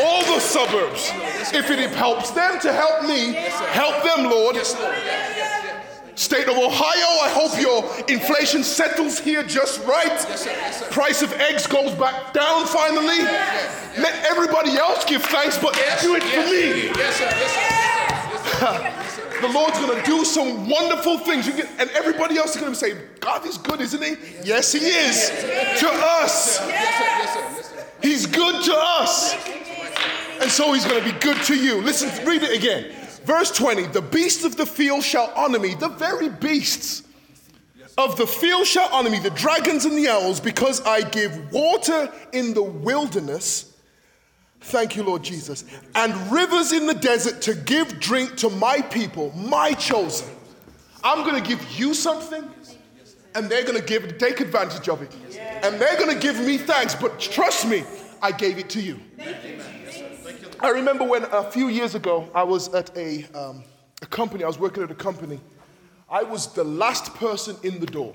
all 0.00 0.24
the 0.32 0.40
suburbs. 0.40 1.10
If 1.52 1.70
it 1.70 1.90
helps 1.90 2.30
them 2.30 2.58
to 2.60 2.72
help 2.72 3.04
me, 3.04 3.34
help 3.72 4.02
them, 4.02 4.30
Lord. 4.30 4.56
State 6.22 6.46
of 6.48 6.56
Ohio, 6.56 7.10
I 7.26 7.30
hope 7.34 7.60
your 7.60 7.82
inflation 8.08 8.62
settles 8.62 9.18
here 9.18 9.42
just 9.42 9.84
right. 9.84 10.18
Price 10.92 11.20
of 11.20 11.32
eggs 11.32 11.66
goes 11.66 11.92
back 11.98 12.32
down 12.32 12.64
finally. 12.64 13.18
Let 13.98 14.24
everybody 14.30 14.70
else 14.76 15.04
give 15.04 15.24
thanks, 15.24 15.58
but 15.58 15.74
do 16.00 16.14
it 16.14 16.22
for 16.22 16.44
me. 16.48 16.86
Yes, 16.96 17.16
sir. 17.16 17.24
Yes, 17.24 17.52
sir. 17.52 17.60
Yes, 18.30 18.60
sir. 18.60 18.80
Yes, 18.80 19.14
sir. 19.16 19.40
The 19.40 19.48
Lord's 19.48 19.76
going 19.80 19.98
to 19.98 20.06
do 20.06 20.24
some 20.24 20.68
wonderful 20.68 21.18
things. 21.18 21.44
You 21.48 21.54
get- 21.54 21.68
and 21.80 21.90
everybody 21.90 22.38
else 22.38 22.54
is 22.54 22.60
going 22.60 22.72
to 22.72 22.78
say, 22.78 22.96
God 23.18 23.44
is 23.44 23.58
good, 23.58 23.80
isn't 23.80 24.00
he? 24.02 24.14
Yes, 24.44 24.70
he 24.70 24.78
is. 24.78 25.28
To 25.80 25.88
us. 25.90 26.60
Yes, 26.60 26.60
sir. 26.60 26.68
Yes, 26.68 27.34
sir. 27.34 27.40
Yes, 27.56 27.66
sir. 27.70 27.84
He's 28.00 28.26
good 28.26 28.64
to 28.66 28.74
us. 28.76 29.34
And 30.40 30.48
so 30.50 30.72
he's 30.72 30.84
going 30.84 31.02
to 31.02 31.12
be 31.12 31.18
good 31.18 31.42
to 31.46 31.56
you. 31.56 31.82
Listen, 31.82 32.08
read 32.24 32.44
it 32.44 32.56
again. 32.56 32.92
Verse 33.24 33.50
20 33.50 33.86
The 33.86 34.02
beasts 34.02 34.44
of 34.44 34.56
the 34.56 34.66
field 34.66 35.02
shall 35.02 35.32
honor 35.36 35.58
me, 35.58 35.74
the 35.74 35.88
very 35.88 36.28
beasts 36.28 37.02
of 37.98 38.16
the 38.16 38.26
field 38.26 38.66
shall 38.66 38.88
honor 38.92 39.10
me, 39.10 39.18
the 39.18 39.30
dragons 39.30 39.84
and 39.84 39.96
the 39.96 40.08
owls, 40.08 40.40
because 40.40 40.80
I 40.82 41.02
give 41.02 41.52
water 41.52 42.10
in 42.32 42.54
the 42.54 42.62
wilderness. 42.62 43.76
Thank 44.62 44.96
you, 44.96 45.02
Lord 45.02 45.22
Jesus. 45.22 45.64
And 45.94 46.14
rivers 46.32 46.72
in 46.72 46.86
the 46.86 46.94
desert 46.94 47.42
to 47.42 47.54
give 47.54 47.98
drink 47.98 48.36
to 48.36 48.48
my 48.48 48.80
people, 48.80 49.32
my 49.32 49.72
chosen. 49.72 50.28
I'm 51.02 51.24
going 51.28 51.42
to 51.42 51.46
give 51.46 51.60
you 51.72 51.94
something, 51.94 52.48
and 53.34 53.50
they're 53.50 53.64
going 53.64 53.78
to 53.78 53.84
give 53.84 54.18
take 54.18 54.40
advantage 54.40 54.88
of 54.88 55.02
it. 55.02 55.14
And 55.62 55.80
they're 55.80 55.98
going 55.98 56.14
to 56.14 56.20
give 56.20 56.38
me 56.40 56.58
thanks, 56.58 56.94
but 56.94 57.18
trust 57.18 57.66
me, 57.66 57.82
I 58.22 58.30
gave 58.30 58.58
it 58.58 58.70
to 58.70 58.80
you. 58.80 59.00
I 60.62 60.68
remember 60.68 61.02
when 61.02 61.24
a 61.24 61.42
few 61.42 61.66
years 61.66 61.96
ago 61.96 62.30
I 62.32 62.44
was 62.44 62.72
at 62.72 62.96
a, 62.96 63.24
um, 63.34 63.64
a 64.00 64.06
company, 64.06 64.44
I 64.44 64.46
was 64.46 64.60
working 64.60 64.84
at 64.84 64.92
a 64.92 64.94
company. 64.94 65.40
I 66.08 66.22
was 66.22 66.52
the 66.54 66.62
last 66.62 67.12
person 67.16 67.56
in 67.64 67.80
the 67.80 67.86
door. 67.86 68.14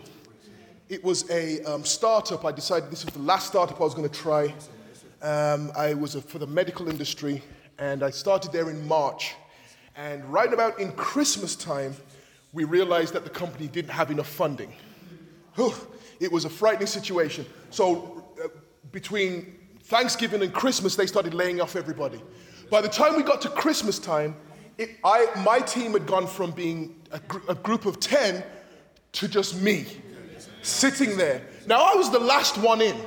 It 0.87 1.03
was 1.03 1.29
a 1.29 1.61
um, 1.63 1.83
startup. 1.83 2.45
I 2.45 2.53
decided 2.53 2.89
this 2.89 3.03
was 3.03 3.13
the 3.13 3.21
last 3.21 3.47
startup 3.47 3.81
I 3.81 3.83
was 3.83 3.93
going 3.93 4.07
to 4.07 4.15
try. 4.17 4.55
Um, 5.21 5.73
I 5.75 5.93
was 5.93 6.15
a, 6.15 6.21
for 6.21 6.39
the 6.39 6.47
medical 6.47 6.87
industry, 6.87 7.43
and 7.79 8.01
I 8.01 8.11
started 8.11 8.53
there 8.53 8.69
in 8.69 8.87
March. 8.87 9.35
And 9.97 10.23
right 10.31 10.53
about 10.53 10.79
in 10.79 10.93
Christmas 10.93 11.53
time, 11.53 11.97
we 12.53 12.63
realized 12.63 13.13
that 13.13 13.25
the 13.25 13.29
company 13.29 13.67
didn't 13.67 13.91
have 13.91 14.09
enough 14.09 14.29
funding. 14.29 14.71
Whew, 15.55 15.73
it 16.21 16.31
was 16.31 16.45
a 16.45 16.49
frightening 16.49 16.87
situation. 16.87 17.45
So, 17.71 18.23
uh, 18.41 18.47
between 18.93 19.56
Thanksgiving 19.87 20.41
and 20.41 20.53
Christmas, 20.53 20.97
they 20.97 21.07
started 21.07 21.33
laying 21.33 21.61
off 21.61 21.77
everybody. 21.77 22.21
By 22.69 22.81
the 22.81 22.89
time 22.89 23.15
we 23.15 23.23
got 23.23 23.39
to 23.43 23.49
Christmas 23.49 23.99
time, 23.99 24.35
it, 24.77 24.97
I, 25.01 25.27
my 25.45 25.59
team 25.59 25.93
had 25.93 26.05
gone 26.05 26.27
from 26.27 26.51
being 26.51 27.01
a, 27.11 27.19
gr- 27.21 27.49
a 27.49 27.55
group 27.55 27.85
of 27.85 27.97
10 28.01 28.43
to 29.13 29.27
just 29.29 29.61
me 29.61 29.85
sitting 30.61 31.15
there. 31.15 31.41
Now, 31.67 31.79
I 31.81 31.95
was 31.95 32.11
the 32.11 32.19
last 32.19 32.57
one 32.57 32.81
in, 32.81 32.97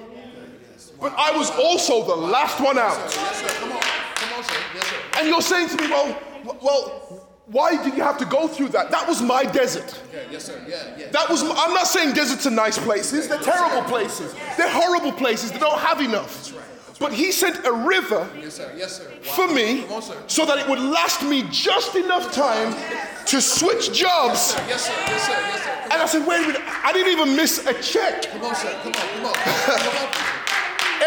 but 0.99 1.13
I 1.19 1.37
was 1.37 1.51
also 1.51 2.03
the 2.07 2.17
last 2.17 2.59
one 2.61 2.79
out. 2.79 2.97
Yes, 2.97 3.41
sir. 3.41 3.49
Come 3.61 3.73
on. 3.73 3.83
Come 3.83 4.39
on, 4.39 4.45
sir. 4.45 4.55
Yes, 4.75 4.87
sir. 4.87 4.97
And 5.19 5.29
you're 5.29 5.43
saying 5.43 5.69
to 5.69 5.77
me, 5.83 5.91
well, 5.91 6.19
well, 6.63 7.29
why 7.45 7.77
did 7.83 7.95
you 7.95 8.03
have 8.03 8.17
to 8.19 8.25
go 8.25 8.49
through 8.49 8.69
that? 8.69 8.91
That 8.91 9.07
was 9.07 9.21
my 9.21 9.45
desert. 9.45 10.01
Yes, 10.31 10.45
sir. 10.45 10.65
Yeah, 10.67 10.97
yeah. 10.97 11.11
That 11.11 11.29
was. 11.29 11.43
I'm 11.43 11.75
not 11.75 11.87
saying 11.89 12.15
deserts 12.15 12.47
are 12.47 12.51
nice 12.51 12.79
places. 12.79 13.29
They're 13.29 13.39
terrible 13.39 13.83
places. 13.89 14.35
They're 14.57 14.71
horrible 14.71 15.13
places. 15.13 15.53
They 15.53 15.59
don't 15.59 15.79
have 15.81 16.01
enough. 16.01 16.55
But 17.01 17.15
he 17.15 17.33
sent 17.33 17.65
a 17.65 17.73
river 17.73 18.29
Yes, 18.39 18.55
sir. 18.57 18.73
Yes, 18.77 18.99
sir. 18.99 19.11
Wow. 19.11 19.33
for 19.33 19.49
me 19.49 19.87
on, 19.89 20.03
so 20.29 20.45
that 20.45 20.59
it 20.59 20.69
would 20.69 20.79
last 20.79 21.23
me 21.23 21.45
just 21.51 21.97
enough 21.97 22.31
time 22.31 22.77
to 23.25 23.41
switch 23.41 23.91
jobs. 23.93 24.55
Yes, 24.69 24.85
sir. 24.87 24.95
Yes, 25.09 25.27
sir. 25.27 25.33
Yes, 25.33 25.65
sir. 25.65 25.71
And 25.85 26.03
I 26.03 26.07
said, 26.07 26.27
wait 26.27 26.45
a 26.45 26.47
minute, 26.49 26.63
I 26.85 26.93
didn't 26.93 27.11
even 27.11 27.35
miss 27.35 27.67
a 27.67 27.73
check. 27.83 28.31
Come 28.31 28.45
on, 28.45 28.55
sir. 28.55 28.79
Come 28.83 28.93
on. 28.93 29.09
Come 29.15 29.27
on. 29.27 29.33
Come 29.33 29.97
on. 29.97 30.13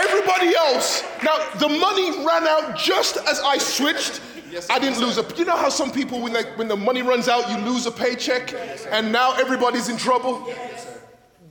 Everybody 0.03 0.55
else, 0.55 1.03
now 1.23 1.37
the 1.59 1.69
money 1.69 2.09
ran 2.25 2.47
out 2.47 2.75
just 2.75 3.17
as 3.17 3.39
I 3.41 3.59
switched. 3.59 4.19
Yes. 4.49 4.67
I 4.71 4.79
didn't 4.79 4.99
lose 4.99 5.19
a. 5.19 5.35
You 5.35 5.45
know 5.45 5.55
how 5.55 5.69
some 5.69 5.91
people, 5.91 6.21
when, 6.21 6.33
they, 6.33 6.43
when 6.55 6.67
the 6.67 6.75
money 6.75 7.03
runs 7.03 7.27
out, 7.27 7.49
you 7.51 7.57
lose 7.63 7.85
a 7.85 7.91
paycheck, 7.91 8.53
and 8.89 9.11
now 9.11 9.33
everybody's 9.33 9.89
in 9.89 9.97
trouble. 9.97 10.51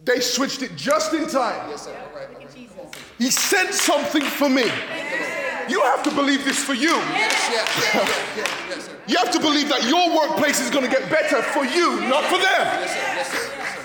They 0.05 0.19
switched 0.19 0.63
it 0.63 0.75
just 0.75 1.15
in 1.15 1.29
time. 1.29 1.71
Yes, 1.71 1.85
sir. 1.85 1.97
All 1.97 2.19
right. 2.19 2.29
He 3.23 3.31
sent 3.31 3.73
something 3.73 4.25
for 4.25 4.51
me. 4.51 4.65
You 5.69 5.81
have 5.83 6.03
to 6.03 6.11
believe 6.11 6.45
this 6.45 6.59
for 6.65 6.75
you. 6.75 6.91
Yes, 6.91 7.49
yes, 7.53 7.95
yes, 7.95 8.37
yes, 8.37 8.51
yes, 8.69 8.87
sir. 8.87 8.97
You 9.07 9.17
have 9.19 9.31
to 9.31 9.39
believe 9.39 9.69
that 9.69 9.85
your 9.89 10.13
workplace 10.17 10.59
is 10.61 10.71
going 10.71 10.85
to 10.85 10.91
get 10.91 11.09
better 11.09 11.41
for 11.41 11.65
you, 11.65 12.01
not 12.09 12.25
for 12.25 12.39
them. 12.39 12.67
Yes, 12.67 12.91
sir. 12.91 12.99
Yes, 13.15 13.29
sir. 13.31 13.53
Yes, 13.59 13.75
sir. 13.77 13.81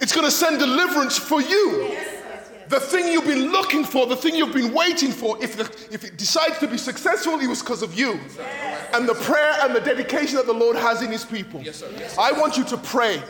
It's 0.00 0.12
going 0.12 0.24
to 0.24 0.30
send 0.30 0.60
deliverance 0.60 1.18
for 1.18 1.42
you. 1.42 1.96
The 2.68 2.78
thing 2.78 3.08
you've 3.12 3.26
been 3.26 3.50
looking 3.50 3.82
for, 3.82 4.06
the 4.06 4.14
thing 4.14 4.36
you've 4.36 4.54
been 4.54 4.72
waiting 4.72 5.10
for, 5.10 5.36
if, 5.42 5.56
the, 5.56 5.64
if 5.92 6.04
it 6.04 6.16
decides 6.16 6.58
to 6.60 6.68
be 6.68 6.78
successful, 6.78 7.40
it 7.40 7.48
was 7.48 7.62
because 7.62 7.82
of 7.82 7.98
you. 7.98 8.20
And 8.94 9.08
the 9.08 9.14
prayer 9.14 9.52
and 9.62 9.74
the 9.74 9.80
dedication 9.80 10.36
that 10.36 10.46
the 10.46 10.54
Lord 10.54 10.76
has 10.76 11.02
in 11.02 11.10
His 11.10 11.24
people. 11.24 11.60
Yes, 11.60 11.78
sir. 11.78 11.88
Yes, 11.98 12.16
I 12.16 12.30
want 12.38 12.56
you 12.56 12.62
to 12.66 12.76
pray 12.76 13.20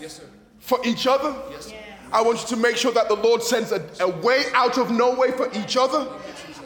Yes, 0.00 0.14
sir. 0.14 0.24
for 0.58 0.80
each 0.84 1.06
other. 1.06 1.36
Yes. 2.14 2.20
I 2.20 2.22
want 2.22 2.40
you 2.42 2.48
to 2.48 2.56
make 2.56 2.76
sure 2.76 2.92
that 2.92 3.08
the 3.08 3.16
Lord 3.16 3.42
sends 3.42 3.72
a, 3.72 3.84
a 4.00 4.08
way 4.08 4.44
out 4.54 4.78
of 4.78 4.90
no 4.90 5.14
way 5.14 5.32
for 5.32 5.50
each 5.54 5.76
other. 5.76 6.08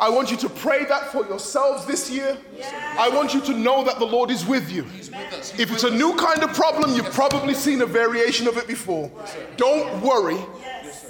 I 0.01 0.09
want 0.11 0.31
you 0.31 0.37
to 0.39 0.49
pray 0.49 0.85
that 0.85 1.11
for 1.11 1.27
yourselves 1.27 1.85
this 1.85 2.09
year. 2.11 2.37
I 2.99 3.09
want 3.09 3.35
you 3.35 3.41
to 3.43 3.53
know 3.53 3.83
that 3.85 3.99
the 3.99 4.05
Lord 4.05 4.31
is 4.31 4.47
with 4.47 4.71
you. 4.71 4.85
With 4.85 5.61
If 5.61 5.73
it's 5.73 5.83
a 5.85 5.91
new 5.91 6.15
kind 6.15 6.43
of 6.45 6.55
problem, 6.55 6.95
you've 6.95 7.13
probably 7.13 7.55
seen 7.55 7.83
a 7.83 7.87
variation 7.87 8.47
of 8.47 8.57
it 8.57 8.69
before. 8.69 9.11
Don't 9.57 10.01
worry. 10.01 10.39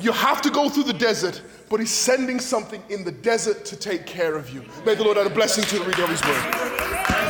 You 0.01 0.13
have 0.13 0.41
to 0.43 0.51
go 0.51 0.69
through 0.69 0.85
the 0.85 0.95
desert, 0.95 1.43
but 1.69 1.81
He's 1.81 1.91
sending 1.91 2.41
something 2.41 2.83
in 2.89 3.05
the 3.05 3.13
desert 3.13 3.65
to 3.67 3.77
take 3.77 4.07
care 4.07 4.37
of 4.37 4.49
you. 4.51 4.65
May 4.87 4.95
the 4.95 5.05
Lord 5.05 5.19
add 5.19 5.27
a 5.27 5.31
blessing 5.31 5.65
to 5.65 5.79
the 5.81 5.85
reading 5.85 6.05
of 6.05 6.11
His 6.11 6.23
word. 6.23 7.28